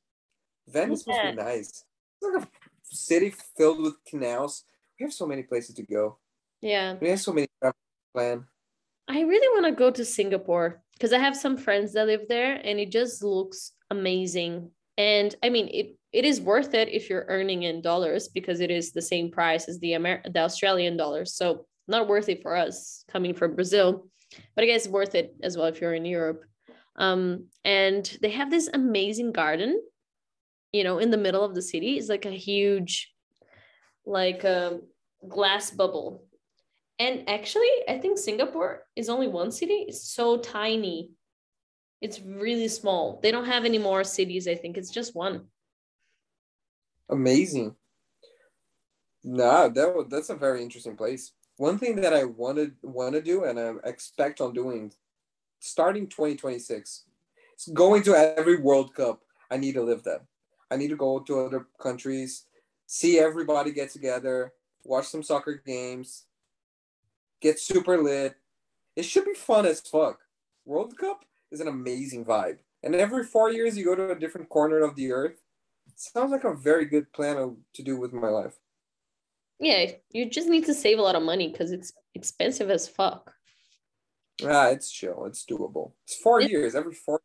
Venice 0.68 1.06
must 1.06 1.18
Yeah. 1.18 1.30
be 1.30 1.36
nice. 1.36 1.84
It's 2.90 3.10
like 3.10 3.20
a 3.20 3.30
city 3.30 3.34
filled 3.56 3.80
with 3.80 3.94
canals. 4.06 4.64
We 4.98 5.04
have 5.04 5.12
so 5.12 5.26
many 5.26 5.42
places 5.42 5.74
to 5.76 5.82
go. 5.82 6.18
Yeah. 6.60 6.96
We 7.00 7.08
have 7.10 7.20
so 7.20 7.32
many 7.32 7.46
travel 7.60 7.76
plan. 8.14 8.44
I 9.08 9.20
really 9.22 9.60
want 9.60 9.66
to 9.66 9.78
go 9.78 9.90
to 9.90 10.04
Singapore 10.04 10.82
because 10.94 11.12
I 11.12 11.18
have 11.18 11.36
some 11.36 11.56
friends 11.56 11.92
that 11.94 12.06
live 12.06 12.28
there 12.28 12.60
and 12.62 12.78
it 12.78 12.90
just 12.90 13.22
looks 13.24 13.72
amazing. 13.90 14.70
And 14.98 15.34
I 15.42 15.48
mean, 15.48 15.68
it, 15.72 15.96
it 16.12 16.24
is 16.24 16.40
worth 16.40 16.74
it 16.74 16.88
if 16.88 17.08
you're 17.08 17.24
earning 17.28 17.62
in 17.62 17.80
dollars 17.80 18.28
because 18.28 18.60
it 18.60 18.70
is 18.70 18.92
the 18.92 19.02
same 19.02 19.30
price 19.30 19.68
as 19.68 19.78
the 19.78 19.94
Amer- 19.94 20.22
the 20.30 20.40
Australian 20.40 20.96
dollars. 20.96 21.34
So 21.34 21.66
not 21.88 22.08
worth 22.08 22.28
it 22.28 22.42
for 22.42 22.54
us 22.54 23.04
coming 23.08 23.34
from 23.34 23.54
Brazil, 23.54 24.06
but 24.54 24.62
I 24.62 24.66
guess 24.66 24.86
worth 24.86 25.14
it 25.14 25.34
as 25.42 25.56
well 25.56 25.66
if 25.66 25.80
you're 25.80 25.94
in 25.94 26.04
Europe. 26.04 26.44
Um, 26.96 27.46
and 27.64 28.04
they 28.20 28.30
have 28.30 28.50
this 28.50 28.68
amazing 28.72 29.32
garden, 29.32 29.80
you 30.72 30.84
know, 30.84 30.98
in 30.98 31.10
the 31.10 31.18
middle 31.18 31.44
of 31.44 31.54
the 31.54 31.62
city. 31.62 31.98
is 31.98 32.08
like 32.08 32.26
a 32.26 32.30
huge, 32.30 33.12
like 34.06 34.44
a 34.44 34.68
um, 34.68 34.82
glass 35.28 35.70
bubble. 35.70 36.24
And 36.98 37.28
actually, 37.28 37.70
I 37.88 37.98
think 37.98 38.18
Singapore 38.18 38.86
is 38.94 39.08
only 39.08 39.28
one 39.28 39.50
city. 39.50 39.86
It's 39.88 40.12
so 40.12 40.36
tiny. 40.36 41.10
It's 42.00 42.20
really 42.20 42.68
small. 42.68 43.20
They 43.22 43.30
don't 43.30 43.46
have 43.46 43.64
any 43.64 43.78
more 43.78 44.04
cities. 44.04 44.46
I 44.46 44.54
think 44.54 44.76
it's 44.76 44.90
just 44.90 45.14
one. 45.14 45.46
Amazing. 47.08 47.74
Nah, 49.24 49.68
that 49.68 50.06
that's 50.08 50.30
a 50.30 50.34
very 50.34 50.62
interesting 50.62 50.96
place. 50.96 51.32
One 51.56 51.78
thing 51.78 51.96
that 51.96 52.14
I 52.14 52.24
wanted 52.24 52.76
want 52.82 53.14
to 53.14 53.20
do 53.20 53.44
and 53.44 53.60
I 53.60 53.74
expect 53.84 54.40
on 54.40 54.54
doing 54.54 54.92
starting 55.58 56.06
2026 56.06 57.04
is 57.58 57.72
going 57.74 58.02
to 58.04 58.14
every 58.14 58.56
World 58.56 58.94
Cup. 58.94 59.20
I 59.50 59.58
need 59.58 59.74
to 59.74 59.82
live 59.82 60.02
that. 60.04 60.22
I 60.70 60.76
need 60.76 60.88
to 60.88 60.96
go 60.96 61.20
to 61.20 61.40
other 61.40 61.66
countries, 61.80 62.44
see 62.86 63.18
everybody 63.18 63.72
get 63.72 63.90
together, 63.90 64.52
watch 64.84 65.06
some 65.06 65.22
soccer 65.22 65.62
games, 65.64 66.24
get 67.40 67.58
super 67.58 68.00
lit. 68.00 68.36
It 68.96 69.04
should 69.04 69.24
be 69.24 69.34
fun 69.34 69.66
as 69.66 69.80
fuck. 69.80 70.20
World 70.64 70.96
Cup 70.96 71.24
is 71.50 71.60
an 71.60 71.68
amazing 71.68 72.24
vibe. 72.24 72.58
And 72.82 72.94
every 72.94 73.24
four 73.24 73.50
years 73.50 73.76
you 73.76 73.84
go 73.84 73.94
to 73.94 74.12
a 74.12 74.18
different 74.18 74.48
corner 74.48 74.80
of 74.80 74.96
the 74.96 75.12
earth. 75.12 75.42
Sounds 75.96 76.30
like 76.30 76.44
a 76.44 76.54
very 76.54 76.86
good 76.86 77.12
plan 77.12 77.56
to 77.74 77.82
do 77.82 77.98
with 77.98 78.12
my 78.12 78.28
life. 78.28 78.54
Yeah, 79.58 79.92
you 80.10 80.30
just 80.30 80.48
need 80.48 80.64
to 80.66 80.74
save 80.74 80.98
a 80.98 81.02
lot 81.02 81.16
of 81.16 81.22
money 81.22 81.48
because 81.48 81.70
it's 81.70 81.92
expensive 82.14 82.70
as 82.70 82.88
fuck. 82.88 83.32
Ah, 84.42 84.68
it's 84.68 84.90
chill. 84.90 85.26
It's 85.26 85.44
doable. 85.44 85.92
It's 86.04 86.16
four 86.16 86.40
it's, 86.40 86.50
years. 86.50 86.74
Every 86.74 86.94
four. 86.94 87.20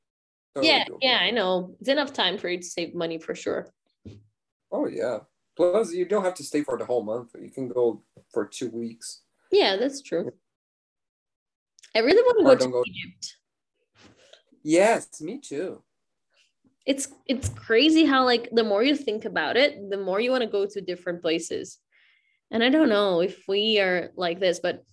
Totally 0.55 0.71
yeah, 0.71 0.85
doable. 0.85 0.97
yeah, 1.01 1.17
I 1.21 1.31
know. 1.31 1.75
It's 1.81 1.89
enough 1.89 2.13
time 2.13 2.37
for 2.37 2.47
you 2.47 2.57
to 2.57 2.63
save 2.63 2.95
money 2.95 3.17
for 3.17 3.35
sure. 3.35 3.67
Oh 4.71 4.87
yeah. 4.87 5.19
Plus, 5.57 5.93
you 5.93 6.05
don't 6.05 6.23
have 6.23 6.33
to 6.35 6.43
stay 6.43 6.63
for 6.63 6.77
the 6.77 6.85
whole 6.85 7.03
month. 7.03 7.31
You 7.39 7.49
can 7.49 7.67
go 7.67 8.03
for 8.31 8.45
two 8.45 8.69
weeks. 8.69 9.21
Yeah, 9.51 9.75
that's 9.77 10.01
true. 10.01 10.31
I 11.95 11.99
really 11.99 12.21
want 12.23 12.39
to 12.39 12.43
go 12.43 12.55
to 12.55 12.71
go... 12.71 12.83
Egypt. 12.85 13.35
Yes, 14.63 15.21
me 15.21 15.39
too. 15.39 15.81
It's 16.85 17.07
it's 17.25 17.49
crazy 17.49 18.05
how 18.05 18.25
like 18.25 18.49
the 18.51 18.63
more 18.63 18.83
you 18.83 18.95
think 18.95 19.25
about 19.25 19.57
it, 19.57 19.89
the 19.89 19.97
more 19.97 20.19
you 20.19 20.31
want 20.31 20.43
to 20.43 20.49
go 20.49 20.65
to 20.65 20.81
different 20.81 21.21
places. 21.21 21.79
And 22.51 22.63
I 22.63 22.69
don't 22.69 22.89
know 22.89 23.21
if 23.21 23.43
we 23.47 23.79
are 23.79 24.11
like 24.15 24.39
this, 24.39 24.59
but 24.59 24.83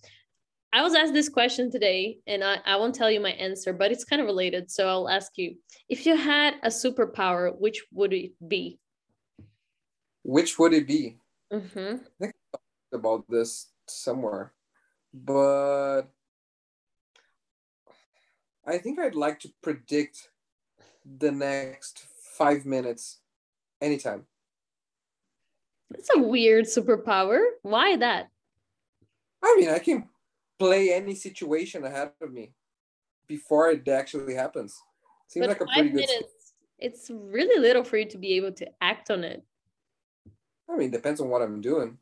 I 0.74 0.82
was 0.82 0.94
asked 0.94 1.12
this 1.12 1.28
question 1.28 1.70
today 1.70 2.18
and 2.26 2.42
I, 2.42 2.58
I 2.64 2.76
won't 2.76 2.94
tell 2.94 3.10
you 3.10 3.20
my 3.20 3.32
answer, 3.32 3.74
but 3.74 3.92
it's 3.92 4.04
kind 4.04 4.22
of 4.22 4.26
related. 4.26 4.70
So 4.70 4.88
I'll 4.88 5.08
ask 5.08 5.32
you 5.36 5.56
if 5.88 6.06
you 6.06 6.16
had 6.16 6.54
a 6.62 6.68
superpower, 6.68 7.54
which 7.58 7.84
would 7.92 8.14
it 8.14 8.32
be? 8.46 8.78
Which 10.22 10.58
would 10.58 10.72
it 10.72 10.86
be? 10.86 11.18
Mm-hmm. 11.52 11.96
I 12.22 12.24
think 12.24 12.34
about 12.92 13.24
this 13.28 13.68
somewhere, 13.86 14.54
but 15.12 16.04
I 18.66 18.78
think 18.78 18.98
I'd 18.98 19.14
like 19.14 19.40
to 19.40 19.52
predict 19.62 20.30
the 21.04 21.32
next 21.32 22.06
five 22.38 22.64
minutes 22.64 23.18
anytime. 23.82 24.24
That's 25.90 26.08
a 26.16 26.20
weird 26.20 26.64
superpower. 26.64 27.40
Why 27.60 27.96
that? 27.96 28.28
I 29.42 29.56
mean, 29.58 29.68
I 29.68 29.78
can 29.78 30.08
play 30.62 30.92
any 30.92 31.14
situation 31.14 31.84
ahead 31.84 32.12
of 32.20 32.32
me 32.32 32.52
before 33.26 33.70
it 33.70 33.88
actually 33.88 34.34
happens. 34.34 34.80
Seems 35.26 35.46
but 35.46 35.52
like 35.52 35.60
a 35.60 35.66
pretty 35.66 35.88
good. 35.88 36.06
Minutes, 36.06 36.54
it's 36.78 37.10
really 37.10 37.60
little 37.60 37.82
for 37.82 37.96
you 37.96 38.08
to 38.08 38.18
be 38.18 38.34
able 38.36 38.52
to 38.52 38.66
act 38.80 39.10
on 39.10 39.24
it. 39.24 39.42
I 40.70 40.76
mean, 40.76 40.90
depends 40.90 41.20
on 41.20 41.28
what 41.28 41.42
I'm 41.42 41.60
doing. 41.60 41.98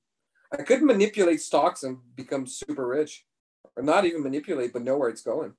I 0.53 0.63
could 0.63 0.83
manipulate 0.83 1.41
stocks 1.41 1.85
and 1.85 1.99
become 2.15 2.47
super 2.47 2.87
rich, 2.87 3.25
or 3.77 3.83
not 3.83 4.05
even 4.05 4.23
manipulate, 4.23 4.73
but 4.73 4.83
know 4.83 4.99
where 4.99 5.09
it's 5.09 5.23
going. 5.23 5.55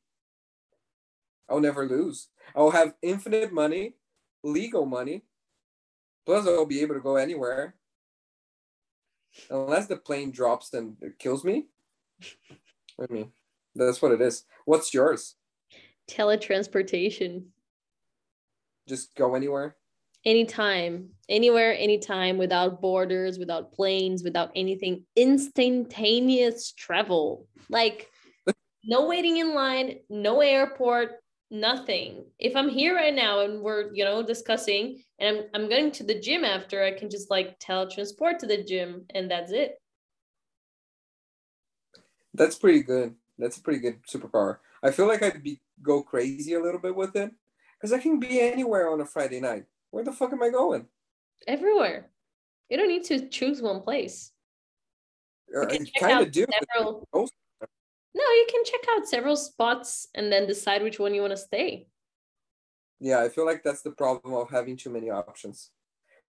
I'll 1.50 1.60
never 1.60 1.88
lose. 1.88 2.28
I'll 2.56 2.72
have 2.72 2.94
infinite 3.02 3.52
money, 3.52 3.96
legal 4.44 4.86
money. 4.86 5.24
Plus, 6.26 6.46
I'll 6.46 6.66
be 6.66 6.82
able 6.82 6.96
to 6.96 7.02
go 7.02 7.16
anywhere 7.16 7.76
unless 9.50 9.88
the 9.88 9.98
plane 9.98 10.32
drops 10.32 10.74
and 10.74 10.98
it 11.02 11.18
kills 11.18 11.44
me. 11.44 11.66
I 13.02 13.12
mean, 13.12 13.32
that's 13.76 14.02
what 14.02 14.12
it 14.12 14.22
is. 14.22 14.44
What's 14.66 14.94
yours? 14.94 15.36
Teletransportation. 16.10 17.46
Just 18.88 19.16
go 19.16 19.36
anywhere. 19.36 19.76
Anytime, 20.24 21.10
anywhere, 21.30 21.76
anytime, 21.76 22.38
without 22.38 22.80
borders, 22.80 23.40
without 23.40 23.72
planes, 23.72 24.24
without 24.24 24.52
anything. 24.56 25.04
Instantaneous 25.16 26.74
travel. 26.74 27.48
Like 27.70 28.12
no 28.84 29.08
waiting 29.08 29.38
in 29.38 29.56
line, 29.56 30.00
no 30.10 30.42
airport, 30.42 31.14
nothing. 31.50 32.26
If 32.38 32.56
I'm 32.56 32.70
here 32.70 32.96
right 32.96 33.14
now 33.14 33.40
and 33.42 33.62
we're, 33.62 33.92
you 33.94 34.06
know, 34.06 34.22
discussing 34.22 35.02
and 35.20 35.38
I'm 35.38 35.64
I'm 35.64 35.70
going 35.70 35.92
to 35.94 36.04
the 36.04 36.20
gym 36.20 36.46
after, 36.46 36.84
I 36.84 36.92
can 36.92 37.10
just 37.10 37.32
like 37.32 37.60
teletransport 37.60 38.38
to 38.40 38.46
the 38.46 38.64
gym 38.64 39.06
and 39.16 39.30
that's 39.30 39.52
it. 39.52 39.81
That's 42.34 42.56
pretty 42.56 42.84
good. 42.84 43.16
That's 43.38 43.58
a 43.58 43.62
pretty 43.62 43.80
good 43.80 44.00
superpower. 44.04 44.58
I 44.84 44.92
feel 44.92 45.08
like 45.08 45.24
I'd 45.24 45.44
be 45.44 45.62
go 45.82 46.04
crazy 46.04 46.54
a 46.54 46.62
little 46.62 46.80
bit 46.80 46.96
with 46.96 47.16
it 47.16 47.32
because 47.80 47.94
I 47.94 48.00
can 48.00 48.20
be 48.20 48.40
anywhere 48.40 48.92
on 48.92 49.02
a 49.02 49.06
Friday 49.06 49.40
night. 49.40 49.66
Where 49.90 50.04
the 50.04 50.12
fuck 50.12 50.32
am 50.32 50.44
I 50.44 50.50
going? 50.50 50.88
Everywhere. 51.48 52.10
You 52.70 52.78
don't 52.78 52.88
need 52.88 53.04
to 53.06 53.28
choose 53.28 53.62
one 53.62 53.82
place. 53.82 54.32
Uh, 55.56 55.66
I 55.68 55.80
kind 56.00 56.22
of 56.22 56.32
do. 56.32 56.46
Several, 56.74 57.06
no, 58.14 58.24
you 58.24 58.48
can 58.50 58.64
check 58.66 58.82
out 58.96 59.08
several 59.08 59.36
spots 59.36 60.08
and 60.16 60.32
then 60.32 60.48
decide 60.48 60.84
which 60.84 61.00
one 61.00 61.14
you 61.14 61.22
want 61.22 61.32
to 61.32 61.38
stay. 61.38 61.88
Yeah, 63.00 63.22
I 63.22 63.30
feel 63.30 63.46
like 63.46 63.64
that's 63.64 63.82
the 63.82 63.92
problem 63.92 64.34
of 64.34 64.50
having 64.50 64.78
too 64.78 64.90
many 64.90 65.10
options. 65.10 65.72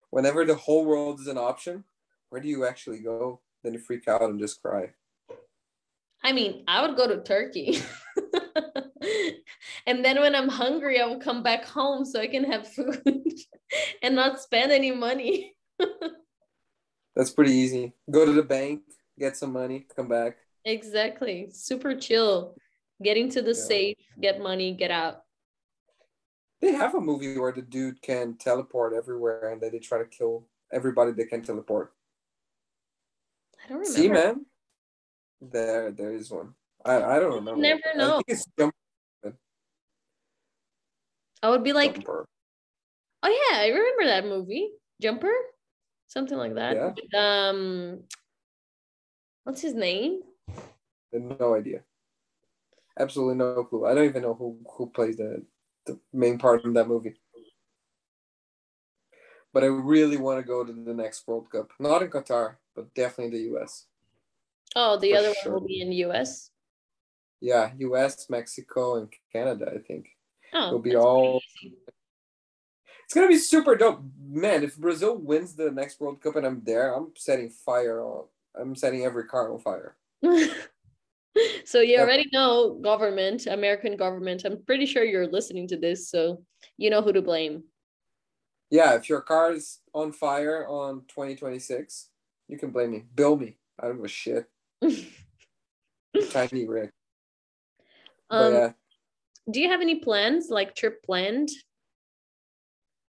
Whenever 0.09 0.45
the 0.45 0.55
whole 0.55 0.85
world 0.85 1.19
is 1.19 1.27
an 1.27 1.37
option, 1.37 1.83
where 2.29 2.41
do 2.41 2.47
you 2.47 2.65
actually 2.65 2.99
go? 2.99 3.41
Then 3.63 3.73
you 3.73 3.79
freak 3.79 4.07
out 4.07 4.23
and 4.23 4.39
just 4.39 4.61
cry. 4.61 4.93
I 6.23 6.31
mean, 6.31 6.63
I 6.67 6.85
would 6.85 6.95
go 6.95 7.07
to 7.07 7.21
Turkey. 7.21 7.79
and 9.85 10.03
then 10.05 10.19
when 10.21 10.35
I'm 10.35 10.47
hungry, 10.47 11.01
I 11.01 11.05
will 11.05 11.19
come 11.19 11.43
back 11.43 11.65
home 11.65 12.05
so 12.05 12.19
I 12.19 12.27
can 12.27 12.45
have 12.45 12.67
food 12.67 13.03
and 14.01 14.15
not 14.15 14.39
spend 14.39 14.71
any 14.71 14.91
money. 14.91 15.53
That's 17.15 17.31
pretty 17.31 17.53
easy. 17.53 17.93
Go 18.09 18.25
to 18.25 18.31
the 18.31 18.43
bank, 18.43 18.81
get 19.19 19.35
some 19.35 19.51
money, 19.51 19.85
come 19.95 20.07
back. 20.07 20.37
Exactly. 20.65 21.49
Super 21.51 21.95
chill. 21.95 22.55
Getting 23.01 23.29
to 23.31 23.41
the 23.41 23.49
yeah. 23.49 23.65
safe, 23.65 23.97
get 24.19 24.41
money, 24.41 24.73
get 24.73 24.91
out. 24.91 25.23
They 26.61 26.71
have 26.71 26.95
a 26.95 27.01
movie 27.01 27.37
where 27.37 27.51
the 27.51 27.61
dude 27.61 28.01
can 28.01 28.37
teleport 28.37 28.93
everywhere 28.93 29.51
and 29.51 29.61
then 29.61 29.71
they 29.73 29.79
try 29.79 29.97
to 29.97 30.05
kill 30.05 30.47
everybody 30.71 31.11
they 31.11 31.25
can 31.25 31.41
teleport. 31.41 31.91
I 33.65 33.69
don't 33.69 33.79
remember. 33.79 33.99
See, 33.99 34.07
man? 34.07 34.45
There, 35.51 35.91
there 35.91 36.13
is 36.13 36.31
one. 36.31 36.53
I, 36.85 36.95
I 36.95 37.19
don't 37.19 37.33
remember. 37.35 37.61
Never 37.61 37.81
know. 37.95 38.21
I. 38.29 39.31
I 41.41 41.49
would 41.49 41.63
be 41.63 41.73
like, 41.73 41.95
Jumper. 41.95 42.25
oh 43.23 43.49
yeah, 43.51 43.59
I 43.59 43.67
remember 43.67 44.05
that 44.05 44.25
movie, 44.25 44.69
Jumper, 45.01 45.33
something 46.07 46.37
like 46.37 46.55
that. 46.55 46.95
Yeah. 47.11 47.49
Um, 47.49 48.03
what's 49.43 49.61
his 49.61 49.73
name? 49.73 50.21
No 51.11 51.55
idea. 51.55 51.81
Absolutely 52.97 53.35
no 53.35 53.63
clue. 53.65 53.85
I 53.85 53.93
don't 53.93 54.05
even 54.05 54.21
know 54.21 54.35
who 54.35 54.57
who 54.77 54.89
plays 54.89 55.17
the 55.17 55.43
the 55.85 55.99
main 56.13 56.37
part 56.37 56.63
in 56.63 56.73
that 56.73 56.87
movie. 56.87 57.15
But 59.53 59.63
I 59.63 59.67
really 59.67 60.17
want 60.17 60.39
to 60.39 60.47
go 60.47 60.63
to 60.63 60.71
the 60.71 60.93
next 60.93 61.27
World 61.27 61.49
Cup. 61.51 61.71
Not 61.79 62.01
in 62.01 62.09
Qatar, 62.09 62.55
but 62.75 62.93
definitely 62.95 63.37
in 63.37 63.51
the 63.51 63.59
US. 63.59 63.85
Oh, 64.75 64.97
the 64.97 65.15
other 65.15 65.33
sure. 65.33 65.53
one 65.53 65.61
will 65.61 65.67
be 65.67 65.81
in 65.81 65.91
US. 65.91 66.49
Yeah, 67.41 67.71
US, 67.77 68.29
Mexico, 68.29 68.97
and 68.97 69.13
Canada, 69.31 69.71
I 69.75 69.79
think. 69.79 70.07
Oh, 70.53 70.67
it'll 70.67 70.79
be 70.79 70.95
all 70.95 71.41
it's 73.05 73.13
gonna 73.13 73.27
be 73.27 73.37
super 73.37 73.75
dope. 73.75 74.01
Man, 74.27 74.63
if 74.63 74.77
Brazil 74.77 75.17
wins 75.17 75.55
the 75.55 75.69
next 75.71 75.99
World 75.99 76.21
Cup 76.21 76.35
and 76.35 76.45
I'm 76.45 76.63
there, 76.63 76.93
I'm 76.93 77.11
setting 77.15 77.49
fire 77.49 78.01
on 78.01 78.25
I'm 78.59 78.75
setting 78.75 79.03
every 79.03 79.25
car 79.25 79.53
on 79.53 79.59
fire. 79.59 79.95
so 81.65 81.81
you 81.81 81.99
already 81.99 82.27
know 82.31 82.79
government, 82.81 83.47
American 83.47 83.97
government. 83.97 84.45
I'm 84.45 84.63
pretty 84.65 84.85
sure 84.85 85.03
you're 85.03 85.27
listening 85.27 85.67
to 85.69 85.77
this, 85.77 86.09
so 86.09 86.43
you 86.77 86.89
know 86.89 87.01
who 87.01 87.13
to 87.13 87.21
blame. 87.21 87.63
Yeah, 88.69 88.95
if 88.95 89.09
your 89.09 89.21
car 89.21 89.53
is 89.53 89.79
on 89.93 90.11
fire 90.11 90.67
on 90.67 91.01
2026, 91.07 92.09
you 92.47 92.57
can 92.57 92.71
blame 92.71 92.91
me. 92.91 93.03
Bill 93.13 93.35
me. 93.35 93.57
I 93.79 93.87
don't 93.87 93.97
give 93.97 94.05
a 94.05 94.07
shit. 94.07 94.49
Tiny 96.31 96.67
Rick. 96.67 96.91
Um, 98.29 98.39
but 98.39 98.51
yeah, 98.53 98.71
do 99.51 99.59
you 99.59 99.69
have 99.69 99.81
any 99.81 99.95
plans, 99.95 100.49
like 100.49 100.75
trip 100.75 101.03
planned? 101.03 101.49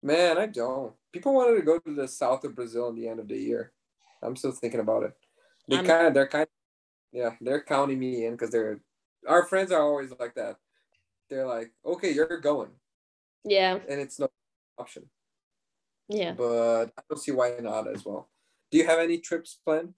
man, 0.04 0.38
I 0.38 0.46
don't. 0.46 0.94
People 1.12 1.34
wanted 1.34 1.56
to 1.56 1.66
go 1.66 1.80
to 1.80 1.96
the 1.96 2.08
south 2.08 2.44
of 2.44 2.56
Brazil 2.56 2.90
in 2.90 2.96
the 2.96 3.08
end 3.08 3.20
of 3.20 3.28
the 3.28 3.38
year. 3.38 3.72
I'm 4.22 4.36
still 4.36 4.52
thinking 4.52 4.82
about 4.82 5.04
it. 5.04 5.14
They 5.68 5.78
kind 5.78 6.08
of, 6.08 6.14
they're 6.14 6.28
kind, 6.28 6.44
of, 6.44 6.50
yeah, 7.14 7.32
they're 7.40 7.64
counting 7.64 8.00
me 8.00 8.26
in 8.26 8.34
because 8.34 8.50
they're 8.50 8.80
our 9.28 9.46
friends 9.46 9.72
are 9.72 9.82
always 9.82 10.12
like 10.20 10.36
that. 10.36 10.58
They're 11.30 11.48
like, 11.48 11.72
okay, 11.86 12.12
you're 12.12 12.40
going, 12.40 12.72
Yeah, 13.46 13.80
and 13.88 14.02
it's 14.02 14.20
no 14.20 14.28
option. 14.78 15.06
yeah. 16.10 16.34
But 16.34 16.88
I 16.98 17.02
don't 17.10 17.20
see 17.20 17.32
why 17.32 17.56
not 17.62 17.88
as 17.88 18.04
well. 18.04 18.30
Do 18.72 18.78
you 18.78 18.86
have 18.86 19.00
any 19.00 19.20
trips 19.20 19.58
planned? 19.64 19.94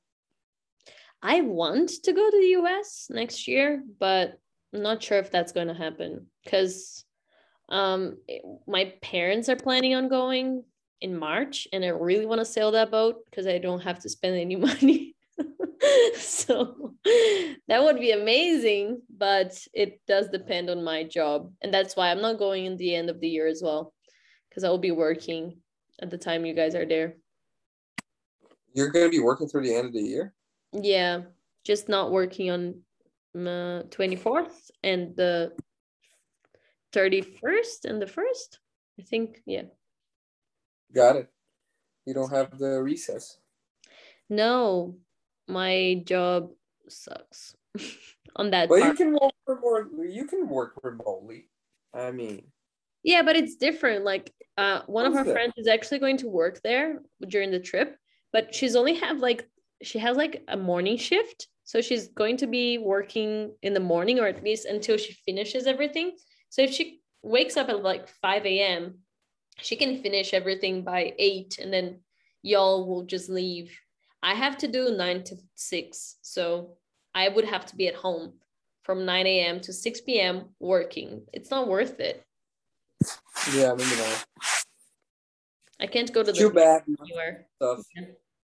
I 1.27 1.41
want 1.41 1.89
to 2.03 2.13
go 2.13 2.29
to 2.29 2.37
the 2.37 2.61
US 2.61 3.07
next 3.09 3.47
year, 3.47 3.83
but 3.99 4.37
I'm 4.71 4.83
not 4.83 5.01
sure 5.01 5.17
if 5.17 5.31
that's 5.31 5.53
going 5.53 5.69
to 5.69 5.73
happen 5.73 6.27
because 6.43 7.03
um 7.67 8.17
my 8.67 8.93
parents 9.01 9.49
are 9.49 9.55
planning 9.55 9.95
on 9.95 10.07
going 10.07 10.63
in 11.01 11.17
March 11.17 11.67
and 11.73 11.83
I 11.83 11.87
really 11.87 12.27
want 12.27 12.41
to 12.41 12.45
sail 12.45 12.69
that 12.71 12.91
boat 12.91 13.25
because 13.25 13.47
I 13.47 13.57
don't 13.57 13.81
have 13.81 13.97
to 14.01 14.09
spend 14.09 14.35
any 14.35 14.55
money. 14.69 15.15
so 16.15 16.93
that 17.67 17.83
would 17.83 17.99
be 17.99 18.11
amazing, 18.11 19.01
but 19.09 19.57
it 19.73 20.01
does 20.07 20.29
depend 20.29 20.69
on 20.69 20.83
my 20.83 21.03
job. 21.03 21.51
And 21.63 21.73
that's 21.73 21.95
why 21.95 22.11
I'm 22.11 22.21
not 22.21 22.37
going 22.37 22.65
in 22.65 22.77
the 22.77 22.93
end 22.93 23.09
of 23.09 23.19
the 23.19 23.27
year 23.27 23.47
as 23.47 23.63
well 23.63 23.95
because 24.47 24.63
I 24.63 24.69
will 24.69 24.77
be 24.77 24.91
working 24.91 25.57
at 25.99 26.11
the 26.11 26.19
time 26.19 26.45
you 26.45 26.53
guys 26.53 26.75
are 26.75 26.85
there. 26.85 27.15
You're 28.73 28.91
going 28.91 29.05
to 29.05 29.17
be 29.17 29.23
working 29.23 29.47
through 29.47 29.63
the 29.63 29.73
end 29.73 29.87
of 29.87 29.93
the 29.93 30.01
year. 30.03 30.35
Yeah, 30.81 31.21
just 31.63 31.87
not 31.89 32.11
working 32.11 32.51
on 32.51 32.81
uh, 33.35 33.83
24th 33.89 34.71
and 34.83 35.15
the 35.15 35.53
31st 36.93 37.85
and 37.85 38.01
the 38.01 38.07
1st. 38.07 38.59
I 38.99 39.03
think, 39.03 39.41
yeah. 39.45 39.63
Got 40.93 41.17
it. 41.17 41.29
You 42.05 42.13
don't 42.13 42.31
have 42.31 42.57
the 42.57 42.81
recess. 42.81 43.39
No, 44.29 44.97
my 45.47 46.01
job 46.05 46.51
sucks 46.87 47.55
on 48.35 48.51
that 48.51 48.69
But 48.69 48.83
you 48.83 48.93
can 48.93 49.13
work 49.13 49.33
remotely. 49.47 50.11
You 50.13 50.25
can 50.25 50.47
work 50.47 50.73
remotely. 50.83 51.49
I 51.93 52.11
mean, 52.11 52.51
Yeah, 53.03 53.21
but 53.23 53.35
it's 53.35 53.55
different. 53.55 54.03
Like, 54.05 54.33
uh, 54.57 54.81
one 54.87 55.05
of 55.05 55.13
that? 55.13 55.27
friends 55.33 55.53
is 55.57 55.67
actually 55.67 55.99
going 55.99 56.17
to 56.17 56.29
work 56.29 56.61
there 56.63 57.01
during 57.27 57.51
the 57.51 57.59
trip, 57.59 57.97
but 58.31 58.53
she's 58.53 58.75
only 58.75 58.95
have 58.95 59.19
like 59.19 59.47
she 59.85 59.99
has 59.99 60.17
like 60.17 60.43
a 60.47 60.57
morning 60.57 60.97
shift, 60.97 61.47
so 61.63 61.81
she's 61.81 62.09
going 62.09 62.37
to 62.37 62.47
be 62.47 62.77
working 62.77 63.53
in 63.61 63.73
the 63.73 63.79
morning 63.79 64.19
or 64.19 64.27
at 64.27 64.43
least 64.43 64.65
until 64.65 64.97
she 64.97 65.13
finishes 65.13 65.67
everything. 65.67 66.11
So 66.49 66.61
if 66.61 66.71
she 66.73 67.01
wakes 67.21 67.57
up 67.57 67.69
at 67.69 67.83
like 67.83 68.07
five 68.07 68.45
a.m., 68.45 68.99
she 69.61 69.75
can 69.75 70.01
finish 70.01 70.33
everything 70.33 70.83
by 70.83 71.13
eight, 71.17 71.59
and 71.61 71.71
then 71.71 71.99
y'all 72.41 72.87
will 72.87 73.05
just 73.05 73.29
leave. 73.29 73.71
I 74.21 74.33
have 74.33 74.57
to 74.59 74.67
do 74.67 74.95
nine 74.95 75.23
to 75.25 75.37
six, 75.55 76.17
so 76.21 76.77
I 77.13 77.29
would 77.29 77.45
have 77.45 77.65
to 77.67 77.75
be 77.75 77.87
at 77.87 77.95
home 77.95 78.33
from 78.83 79.05
9 79.05 79.25
a.m. 79.25 79.61
to 79.61 79.73
6 79.73 80.01
p.m. 80.01 80.49
working. 80.59 81.23
It's 81.33 81.49
not 81.49 81.67
worth 81.67 81.99
it. 81.99 82.23
yeah, 83.53 83.73
maybe 83.73 83.95
not. 83.95 84.25
I 85.79 85.87
can't 85.87 86.11
go 86.13 86.23
to 86.23 86.31
Too 86.31 86.49
the 86.49 86.53
bad 86.53 86.83
anywhere. 87.01 87.47
stuff. 87.55 87.83
Yeah. 87.95 88.05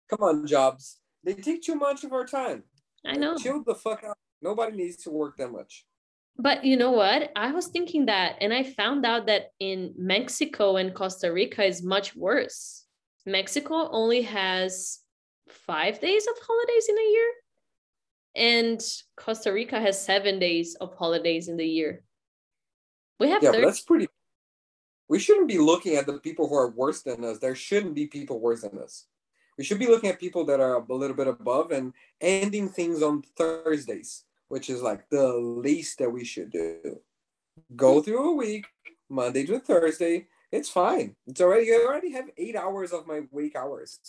Come 0.09 0.23
on, 0.23 0.47
jobs. 0.47 0.99
They 1.23 1.33
take 1.33 1.63
too 1.63 1.75
much 1.75 2.03
of 2.03 2.13
our 2.13 2.25
time. 2.25 2.63
I 3.05 3.13
know. 3.13 3.37
Chill 3.37 3.63
the 3.63 3.75
fuck 3.75 4.03
out. 4.03 4.17
Nobody 4.41 4.75
needs 4.75 4.97
to 5.03 5.09
work 5.09 5.37
that 5.37 5.51
much. 5.51 5.85
But 6.37 6.65
you 6.65 6.77
know 6.77 6.91
what? 6.91 7.31
I 7.35 7.51
was 7.51 7.67
thinking 7.67 8.07
that, 8.07 8.37
and 8.41 8.53
I 8.53 8.63
found 8.63 9.05
out 9.05 9.27
that 9.27 9.51
in 9.59 9.93
Mexico 9.97 10.77
and 10.77 10.93
Costa 10.93 11.31
Rica 11.31 11.63
is 11.63 11.83
much 11.83 12.15
worse. 12.15 12.85
Mexico 13.25 13.89
only 13.91 14.23
has 14.23 14.99
five 15.47 15.99
days 16.01 16.27
of 16.27 16.35
holidays 16.45 16.89
in 16.89 16.97
a 16.97 17.11
year, 17.11 17.31
and 18.35 18.81
Costa 19.15 19.53
Rica 19.53 19.79
has 19.79 20.03
seven 20.03 20.39
days 20.39 20.75
of 20.81 20.95
holidays 20.95 21.47
in 21.47 21.57
the 21.57 21.67
year. 21.67 22.03
We 23.19 23.29
have 23.29 23.43
Yeah, 23.43 23.51
30 23.51 23.65
that's 23.65 23.81
pretty. 23.81 24.07
We 25.07 25.19
shouldn't 25.19 25.47
be 25.47 25.59
looking 25.59 25.95
at 25.95 26.07
the 26.07 26.19
people 26.19 26.49
who 26.49 26.55
are 26.55 26.71
worse 26.71 27.03
than 27.03 27.23
us. 27.23 27.37
There 27.37 27.55
shouldn't 27.55 27.93
be 27.93 28.07
people 28.07 28.39
worse 28.39 28.61
than 28.61 28.79
us. 28.79 29.05
We 29.57 29.63
should 29.63 29.79
be 29.79 29.87
looking 29.87 30.09
at 30.09 30.19
people 30.19 30.45
that 30.45 30.59
are 30.59 30.75
a 30.75 30.93
little 30.93 31.15
bit 31.15 31.27
above 31.27 31.71
and 31.71 31.93
ending 32.21 32.69
things 32.69 33.03
on 33.03 33.21
Thursdays, 33.37 34.25
which 34.47 34.69
is 34.69 34.81
like 34.81 35.09
the 35.09 35.33
least 35.33 35.99
that 35.99 36.09
we 36.09 36.25
should 36.25 36.51
do. 36.51 36.99
Go 37.75 37.95
hmm. 37.95 38.01
through 38.01 38.31
a 38.31 38.35
week, 38.35 38.65
Monday 39.09 39.45
to 39.45 39.59
Thursday. 39.59 40.27
It's 40.51 40.69
fine. 40.69 41.15
It's 41.27 41.41
already 41.41 41.65
you 41.65 41.85
already 41.85 42.11
have 42.11 42.29
eight 42.37 42.55
hours 42.55 42.91
of 42.91 43.07
my 43.07 43.21
wake 43.31 43.55
hours. 43.55 43.99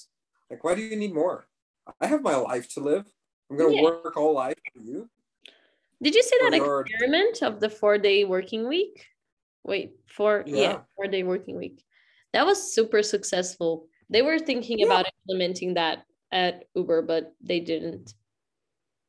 Like, 0.51 0.63
why 0.63 0.75
do 0.75 0.83
you 0.83 0.97
need 0.97 1.15
more? 1.15 1.47
I 2.01 2.07
have 2.07 2.23
my 2.23 2.37
life 2.37 2.69
to 2.75 2.81
live. 2.81 3.07
I'm 3.51 3.57
gonna 3.57 3.75
Yeah. 3.75 3.83
work 3.83 4.17
all 4.17 4.35
life 4.35 4.59
for 4.75 4.83
you. 4.83 5.09
Did 6.03 6.15
you 6.15 6.23
see 6.23 6.39
that 6.43 6.57
your- 6.57 6.81
experiment 6.81 7.43
of 7.43 7.61
the 7.61 7.71
four 7.71 7.99
day 7.99 8.25
working 8.25 8.69
week? 8.69 9.07
Wait, 9.63 9.97
four, 10.07 10.45
yeah, 10.47 10.57
Yeah. 10.57 10.83
four 10.97 11.07
day 11.07 11.23
working 11.23 11.57
week. 11.57 11.85
That 12.33 12.45
was 12.45 12.75
super 12.75 13.03
successful. 13.03 13.89
They 14.11 14.23
were 14.23 14.39
thinking 14.39 14.79
Yeah. 14.81 14.87
about 14.87 15.07
implementing 15.23 15.75
that 15.75 16.07
at 16.33 16.69
Uber, 16.75 17.03
but 17.03 17.35
they 17.41 17.61
didn't. 17.61 18.15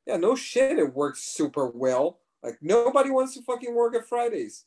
Yeah, 0.05 0.17
no 0.17 0.35
shit. 0.35 0.77
It 0.79 0.93
works 0.93 1.21
super 1.23 1.67
well. 1.67 2.21
Like 2.43 2.61
nobody 2.61 3.09
wants 3.09 3.33
to 3.35 3.41
fucking 3.41 3.73
work 3.73 3.95
at 3.95 4.07
Fridays. 4.07 4.65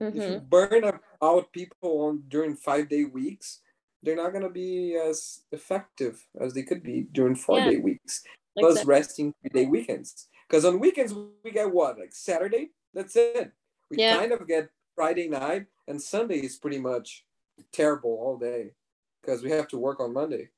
If 0.00 0.14
you 0.16 0.20
Mhm. 0.22 0.48
burn 0.48 1.00
out 1.22 1.52
people 1.52 2.00
on 2.02 2.24
during 2.28 2.56
five 2.56 2.88
day 2.88 3.04
weeks, 3.04 3.60
they're 4.02 4.16
not 4.16 4.32
gonna 4.32 4.50
be 4.50 4.96
as 4.96 5.44
effective 5.52 6.26
as 6.40 6.54
they 6.54 6.64
could 6.64 6.82
be 6.82 7.02
during 7.02 7.36
four 7.36 7.58
Yeah. 7.58 7.70
day 7.70 7.76
weeks. 7.76 8.24
Plus 8.58 8.72
Exactly. 8.72 8.90
resting 8.90 9.34
three 9.40 9.50
day 9.62 9.66
weekends. 9.66 10.28
Because 10.48 10.64
on 10.64 10.80
weekends 10.80 11.14
we 11.14 11.50
get 11.52 11.70
what? 11.72 11.98
Like 11.98 12.12
Saturday? 12.12 12.72
That's 12.92 13.14
it. 13.16 13.52
We 13.88 13.98
Yeah. 13.98 14.18
kind 14.18 14.32
of 14.32 14.46
get 14.48 14.70
Friday 14.96 15.28
night 15.28 15.66
and 15.86 16.02
Sunday 16.02 16.40
is 16.44 16.58
pretty 16.58 16.78
much 16.78 17.24
terrible 17.70 18.10
all 18.10 18.36
day. 18.36 18.74
Because 19.22 19.42
we 19.42 19.50
have 19.50 19.68
to 19.68 19.78
work 19.78 20.00
on 20.00 20.12
Monday. 20.12 20.48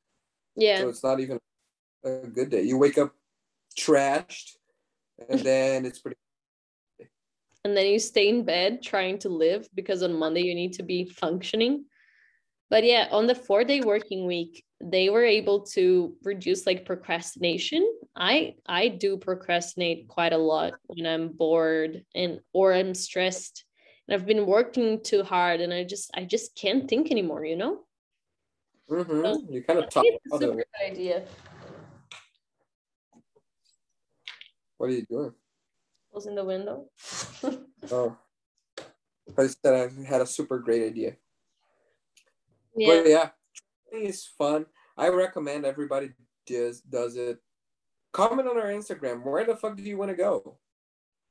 Yeah, 0.57 0.79
So 0.79 0.89
it's 0.89 1.05
not 1.05 1.21
even 1.21 1.39
a 2.05 2.27
good 2.29 2.51
day. 2.51 2.63
You 2.63 2.79
wake 2.79 2.99
up 2.99 3.15
trashed 3.79 4.57
and 5.29 5.41
then 5.51 5.85
it's 5.85 5.99
pretty 5.99 6.17
and 7.65 7.75
then 7.77 7.87
you 7.87 7.99
stay 7.99 8.29
in 8.29 8.45
bed 8.45 8.83
trying 8.83 9.19
to 9.21 9.31
live 9.31 9.67
because 9.75 10.03
on 10.03 10.19
Monday 10.19 10.43
you 10.43 10.55
need 10.55 10.75
to 10.75 10.83
be 10.83 11.07
functioning. 11.07 11.87
But 12.69 12.85
yeah, 12.85 13.09
on 13.11 13.27
the 13.27 13.35
four 13.35 13.65
day 13.65 13.81
working 13.81 14.27
week, 14.27 14.65
they 14.83 15.09
were 15.09 15.25
able 15.25 15.61
to 15.69 16.15
reduce 16.23 16.67
like 16.67 16.85
procrastination. 16.85 17.87
I 18.15 18.57
I 18.67 18.89
do 18.89 19.17
procrastinate 19.17 20.09
quite 20.09 20.35
a 20.35 20.39
lot 20.39 20.75
when 20.87 21.07
I'm 21.07 21.29
bored 21.29 22.05
and 22.15 22.41
or 22.53 22.75
I'm 22.75 22.95
stressed. 22.95 23.65
And 24.07 24.15
I've 24.15 24.27
been 24.27 24.45
working 24.45 25.03
too 25.03 25.23
hard 25.23 25.63
and 25.63 25.73
I 25.73 25.85
just 25.85 26.11
I 26.15 26.25
just 26.25 26.57
can't 26.57 26.89
think 26.89 27.11
anymore, 27.11 27.47
you 27.47 27.57
know? 27.57 27.87
Mm-hmm. 28.91 29.53
You 29.53 29.63
kind 29.63 29.79
of 29.79 29.91
talk 29.91 30.05
it's 30.07 30.35
a 30.35 30.39
super 30.39 30.57
good 30.57 30.65
idea. 30.91 31.25
What 34.77 34.91
are 34.91 34.93
you 34.93 35.07
doing? 35.07 35.33
Closing 36.13 36.35
the 36.35 36.45
window. 36.45 36.87
Oh, 37.93 38.17
I 39.37 39.47
said 39.47 39.75
I 39.75 40.09
had 40.09 40.23
a 40.23 40.27
super 40.27 40.59
great 40.59 40.87
idea. 40.87 41.17
yeah. 42.75 42.89
But 42.89 43.07
yeah, 43.07 43.29
it's 43.93 44.25
fun. 44.25 44.65
I 44.97 45.09
recommend 45.09 45.67
everybody 45.67 46.13
does 46.47 46.81
does 46.81 47.17
it. 47.17 47.39
Comment 48.13 48.49
on 48.49 48.57
our 48.57 48.69
Instagram. 48.69 49.23
Where 49.23 49.45
the 49.45 49.55
fuck 49.55 49.77
do 49.77 49.83
you 49.83 49.99
want 49.99 50.13
to 50.13 50.17
go? 50.17 50.57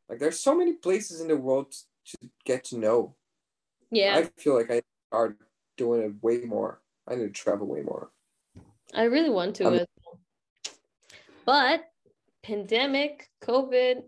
Like, 0.08 0.20
there's 0.20 0.40
so 0.40 0.54
many 0.54 0.74
places 0.74 1.22
in 1.22 1.28
the 1.28 1.38
world 1.38 1.74
to 2.06 2.18
get 2.46 2.66
to 2.66 2.78
know. 2.78 3.16
Yeah. 3.90 4.16
I 4.18 4.30
feel 4.40 4.56
like 4.56 4.70
I 4.70 4.84
are 5.12 5.36
doing 5.76 6.04
it 6.04 6.14
way 6.22 6.42
more. 6.42 6.83
I 7.08 7.16
need 7.16 7.24
to 7.26 7.30
travel 7.32 7.68
way 7.68 7.82
more. 7.82 8.12
I 8.94 9.04
really 9.04 9.30
want 9.30 9.56
to 9.58 9.68
Um. 9.68 9.86
But 11.46 11.84
pandemic, 12.44 13.30
COVID, 13.42 14.04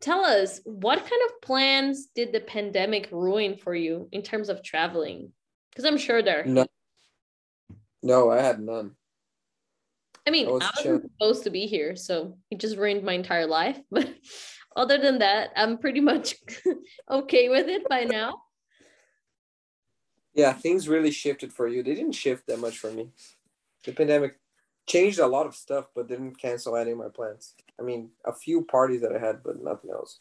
tell 0.00 0.24
us 0.24 0.60
what 0.64 0.98
kind 0.98 1.22
of 1.26 1.40
plans 1.42 2.06
did 2.14 2.32
the 2.32 2.40
pandemic 2.40 3.08
ruin 3.12 3.56
for 3.56 3.74
you 3.74 4.08
in 4.12 4.22
terms 4.22 4.48
of 4.48 4.62
traveling? 4.62 5.32
Because 5.70 5.84
I'm 5.84 5.98
sure 5.98 6.22
there. 6.22 6.44
No, 6.44 6.66
no, 8.02 8.30
I 8.30 8.40
had 8.42 8.60
none. 8.60 8.96
I 10.26 10.30
mean, 10.30 10.46
I 10.46 10.50
I 10.50 10.52
was 10.52 10.60
wasn't 10.62 10.74
chilling. 10.82 11.02
supposed 11.18 11.44
to 11.44 11.50
be 11.50 11.66
here, 11.66 11.96
so 11.96 12.36
it 12.50 12.58
just 12.60 12.76
ruined 12.76 13.04
my 13.04 13.12
entire 13.14 13.46
life. 13.46 13.78
But 13.90 14.08
other 14.74 14.98
than 14.98 15.18
that, 15.18 15.50
I'm 15.54 15.78
pretty 15.78 16.00
much 16.00 16.36
okay 17.10 17.48
with 17.50 17.68
it 17.68 17.86
by 17.88 18.04
now. 18.04 18.42
Yeah, 20.34 20.52
things 20.52 20.88
really 20.88 21.10
shifted 21.10 21.52
for 21.52 21.68
you. 21.68 21.82
They 21.82 21.94
didn't 21.94 22.12
shift 22.12 22.46
that 22.46 22.58
much 22.58 22.78
for 22.78 22.90
me. 22.90 23.10
The 23.84 23.92
pandemic 23.92 24.38
changed 24.86 25.18
a 25.18 25.26
lot 25.26 25.46
of 25.46 25.54
stuff, 25.54 25.86
but 25.94 26.08
didn't 26.08 26.38
cancel 26.38 26.76
any 26.76 26.92
of 26.92 26.98
my 26.98 27.08
plans. 27.08 27.54
I 27.78 27.82
mean, 27.82 28.10
a 28.24 28.32
few 28.32 28.62
parties 28.64 29.02
that 29.02 29.14
I 29.14 29.18
had, 29.18 29.42
but 29.42 29.62
nothing 29.62 29.90
else. 29.90 30.20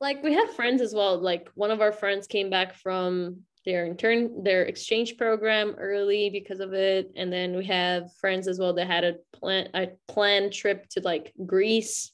Like 0.00 0.22
we 0.22 0.32
have 0.34 0.54
friends 0.54 0.80
as 0.80 0.94
well. 0.94 1.18
Like 1.18 1.50
one 1.54 1.70
of 1.70 1.80
our 1.80 1.92
friends 1.92 2.26
came 2.26 2.50
back 2.50 2.74
from 2.74 3.42
their 3.66 3.84
intern 3.84 4.42
their 4.42 4.62
exchange 4.62 5.16
program 5.18 5.74
early 5.78 6.30
because 6.30 6.60
of 6.60 6.72
it 6.72 7.12
and 7.14 7.32
then 7.32 7.54
we 7.54 7.64
have 7.66 8.12
friends 8.14 8.48
as 8.48 8.58
well 8.58 8.72
that 8.72 8.86
had 8.86 9.04
a 9.04 9.16
plan 9.32 9.68
a 9.74 9.88
planned 10.08 10.52
trip 10.52 10.88
to 10.88 11.00
like 11.02 11.32
greece 11.44 12.12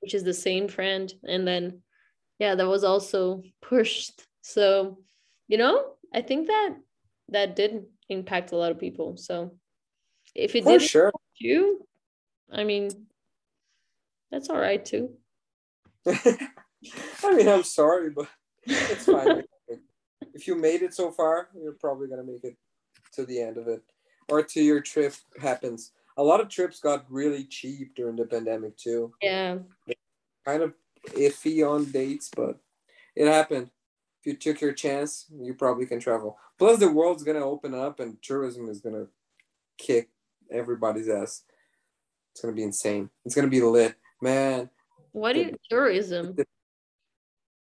which 0.00 0.14
is 0.14 0.22
the 0.22 0.32
same 0.32 0.68
friend 0.68 1.12
and 1.24 1.46
then 1.46 1.80
yeah 2.38 2.54
that 2.54 2.68
was 2.68 2.84
also 2.84 3.42
pushed 3.62 4.26
so 4.42 4.98
you 5.48 5.58
know 5.58 5.94
i 6.14 6.20
think 6.20 6.46
that 6.46 6.76
that 7.28 7.56
did 7.56 7.84
impact 8.08 8.52
a 8.52 8.56
lot 8.56 8.70
of 8.70 8.78
people 8.78 9.16
so 9.16 9.52
if 10.34 10.54
it 10.54 10.64
did 10.64 10.82
sure 10.82 11.12
you 11.36 11.86
i 12.52 12.64
mean 12.64 12.90
that's 14.30 14.50
all 14.50 14.58
right 14.58 14.84
too 14.84 15.10
i 16.06 17.34
mean 17.34 17.48
i'm 17.48 17.62
sorry 17.62 18.10
but 18.10 18.28
it's 18.66 19.06
fine 19.06 19.42
if 20.34 20.46
you 20.46 20.54
made 20.54 20.82
it 20.82 20.94
so 20.94 21.10
far, 21.10 21.48
you're 21.60 21.72
probably 21.72 22.08
gonna 22.08 22.24
make 22.24 22.44
it 22.44 22.56
to 23.12 23.24
the 23.24 23.40
end 23.40 23.56
of 23.56 23.68
it, 23.68 23.82
or 24.28 24.42
to 24.42 24.62
your 24.62 24.80
trip 24.80 25.14
happens. 25.40 25.92
A 26.16 26.22
lot 26.22 26.40
of 26.40 26.48
trips 26.48 26.80
got 26.80 27.04
really 27.10 27.44
cheap 27.44 27.94
during 27.94 28.16
the 28.16 28.24
pandemic 28.24 28.76
too. 28.76 29.12
Yeah. 29.22 29.58
Kind 30.44 30.62
of 30.62 30.74
iffy 31.08 31.68
on 31.68 31.84
dates, 31.86 32.30
but 32.34 32.58
it 33.16 33.26
happened. 33.26 33.70
If 34.20 34.26
you 34.26 34.36
took 34.36 34.60
your 34.60 34.72
chance, 34.72 35.26
you 35.30 35.54
probably 35.54 35.86
can 35.86 35.98
travel. 35.98 36.38
Plus, 36.58 36.78
the 36.78 36.90
world's 36.90 37.22
gonna 37.22 37.44
open 37.44 37.74
up, 37.74 38.00
and 38.00 38.20
tourism 38.22 38.68
is 38.68 38.80
gonna 38.80 39.06
kick 39.78 40.10
everybody's 40.50 41.08
ass. 41.08 41.44
It's 42.32 42.42
gonna 42.42 42.54
be 42.54 42.62
insane. 42.62 43.10
It's 43.24 43.34
gonna 43.34 43.48
be 43.48 43.62
lit, 43.62 43.94
man. 44.20 44.68
What 45.12 45.32
do 45.32 45.40
you 45.40 45.56
tourism? 45.68 46.36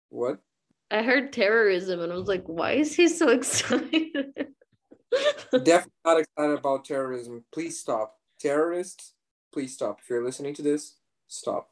What? 0.10 0.40
I 0.92 1.02
heard 1.02 1.34
terrorism 1.34 2.00
and 2.00 2.12
I 2.12 2.16
was 2.16 2.28
like, 2.28 2.44
why 2.46 2.74
is 2.74 2.96
he 2.96 3.08
so 3.08 3.30
excited? 3.30 4.34
Definitely 5.52 5.92
not 6.06 6.20
excited 6.20 6.60
about 6.60 6.86
terrorism. 6.86 7.44
Please 7.52 7.80
stop. 7.80 8.18
Terrorists, 8.40 9.14
please 9.54 9.74
stop. 9.74 10.00
If 10.02 10.10
you're 10.10 10.24
listening 10.24 10.54
to 10.56 10.62
this, 10.62 10.96
stop. 11.28 11.70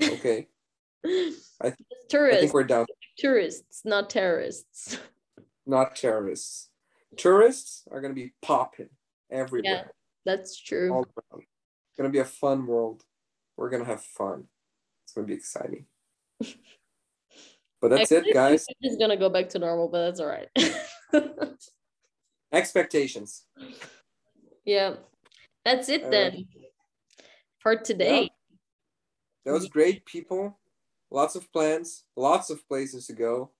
Okay. 0.00 0.48
I, 1.04 1.32
th- 1.62 1.74
I 2.14 2.40
think 2.40 2.54
we're 2.54 2.64
down. 2.64 2.86
Tourists, 3.18 3.82
not 3.84 4.10
terrorists. 4.10 4.98
Not 5.64 5.94
terrorists. 5.94 6.70
Tourists 7.16 7.84
are 7.92 8.00
gonna 8.00 8.14
be 8.14 8.32
popping 8.42 8.88
everywhere. 9.30 9.72
Yeah, 9.72 9.84
that's 10.24 10.60
true. 10.60 10.92
All 10.92 11.06
around. 11.06 11.44
It's 11.44 11.96
gonna 11.96 12.08
be 12.08 12.18
a 12.18 12.24
fun 12.24 12.66
world. 12.66 13.04
We're 13.56 13.70
gonna 13.70 13.84
have 13.84 14.02
fun. 14.02 14.48
It's 15.04 15.12
gonna 15.12 15.28
be 15.28 15.34
exciting. 15.34 15.86
But 17.82 17.88
that's 17.88 18.12
it, 18.12 18.32
guys. 18.32 18.64
It's 18.80 18.96
gonna 18.96 19.16
go 19.16 19.28
back 19.28 19.48
to 19.50 19.58
normal, 19.58 19.88
but 19.88 20.06
that's 20.06 20.20
all 20.20 20.28
right. 20.28 20.48
Expectations. 22.52 23.42
Yeah, 24.64 24.94
that's 25.64 25.88
it 25.88 26.04
uh, 26.04 26.10
then 26.10 26.46
for 27.58 27.74
today. 27.74 28.22
Yeah. 28.22 28.28
That 29.46 29.52
was 29.52 29.68
great, 29.68 30.06
people. 30.06 30.56
Lots 31.12 31.36
of 31.36 31.52
plans, 31.52 32.04
lots 32.16 32.48
of 32.48 32.66
places 32.66 33.06
to 33.06 33.12
go, 33.12 33.50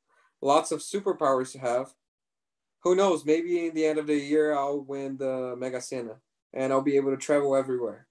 lots 0.41 0.73
of 0.73 0.81
superpowers 0.81 1.53
to 1.53 1.59
have. 1.59 1.93
Who 2.81 2.95
knows? 2.97 3.27
Maybe 3.27 3.67
in 3.67 3.75
the 3.75 3.85
end 3.85 3.99
of 3.99 4.07
the 4.07 4.17
year, 4.17 4.57
I'll 4.57 4.81
win 4.81 5.19
the 5.19 5.55
Mega 5.59 5.83
Sena 5.83 6.17
and 6.55 6.73
I'll 6.73 6.81
be 6.81 6.97
able 6.97 7.11
to 7.11 7.19
travel 7.19 7.55
everywhere. 7.55 8.07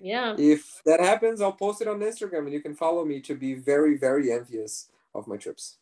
Yeah. 0.00 0.34
If 0.38 0.80
that 0.86 1.00
happens, 1.00 1.42
I'll 1.42 1.52
post 1.52 1.82
it 1.82 1.88
on 1.88 2.00
Instagram 2.00 2.44
and 2.44 2.52
you 2.52 2.62
can 2.62 2.74
follow 2.74 3.04
me 3.04 3.20
to 3.20 3.34
be 3.34 3.54
very, 3.54 3.98
very 3.98 4.32
envious 4.32 4.90
of 5.14 5.28
my 5.28 5.36
trips. 5.36 5.76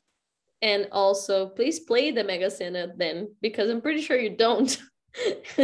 And 0.60 0.88
also, 0.90 1.46
please 1.50 1.78
play 1.78 2.10
the 2.10 2.24
Mega 2.24 2.50
Sena 2.50 2.88
then, 2.96 3.28
because 3.40 3.70
I'm 3.70 3.80
pretty 3.80 4.00
sure 4.00 4.18
you 4.18 4.36
don't. 4.36 4.76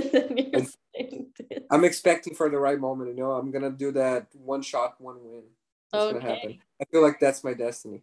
I'm 1.73 1.85
expecting 1.85 2.35
for 2.37 2.49
the 2.49 2.59
right 2.59 2.79
moment. 2.79 3.11
You 3.11 3.17
know, 3.17 3.33
I'm 3.33 3.51
gonna 3.51 3.71
do 3.71 3.91
that 3.93 4.29
one 4.33 4.63
shot, 4.63 5.01
one 5.01 5.17
win. 5.21 5.43
It's 5.93 6.03
okay. 6.03 6.19
gonna 6.19 6.35
happen. 6.35 6.59
I 6.81 6.85
feel 6.87 7.03
like 7.03 7.21
that's 7.21 7.45
my 7.45 7.55
destiny. 7.55 8.03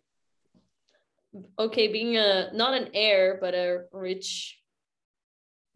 Okay, 1.58 1.88
being 1.88 2.18
a 2.18 2.52
not 2.54 2.74
an 2.74 2.90
heir 2.94 3.38
but 3.40 3.54
a 3.54 3.86
rich 3.92 4.60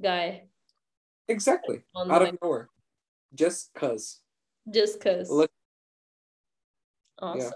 guy. 0.01 0.43
Exactly. 1.27 1.81
Out 1.95 2.21
of 2.21 2.37
nowhere, 2.41 2.69
just 3.33 3.73
cause. 3.73 4.19
Just 4.71 5.01
cause. 5.01 5.29
Look. 5.29 5.51
Awesome. 7.19 7.41
Yeah. 7.41 7.49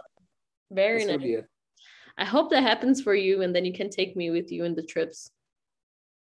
Very 0.71 1.05
that's 1.05 1.23
nice. 1.23 1.43
I 2.17 2.25
hope 2.25 2.49
that 2.49 2.63
happens 2.63 3.01
for 3.01 3.13
you 3.13 3.41
and 3.41 3.55
then 3.55 3.63
you 3.63 3.73
can 3.73 3.89
take 3.89 4.15
me 4.15 4.31
with 4.31 4.51
you 4.51 4.63
in 4.63 4.75
the 4.75 4.83
trips. 4.83 5.31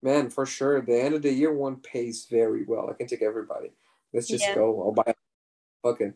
Man, 0.03 0.31
for 0.31 0.47
sure. 0.47 0.81
The 0.81 1.01
end 1.01 1.14
of 1.14 1.23
the 1.23 1.33
year 1.33 1.53
one 1.53 1.77
pays 1.77 2.27
very 2.31 2.64
well. 2.64 2.88
I 2.91 2.93
can 2.93 3.07
take 3.07 3.23
everybody. 3.23 3.73
Let's 4.12 4.29
just 4.29 4.45
yeah. 4.45 4.55
go. 4.55 4.83
I'll 4.83 4.93
buy 4.93 5.05
a 5.07 5.14
fucking 5.83 6.14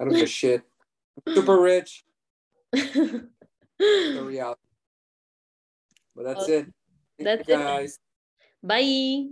I 0.00 0.04
don't 0.04 0.12
give 0.12 0.22
a 0.22 0.26
shit. 0.26 0.62
Super 1.28 1.60
rich. 1.60 2.04
the 2.72 3.28
reality. 4.22 4.60
But 6.14 6.24
that's 6.24 6.42
okay. 6.44 6.52
it. 6.58 6.66
Thank 7.18 7.46
that's 7.46 7.48
it. 7.48 7.52
Guys. 7.52 7.98
Bye. 8.62 9.28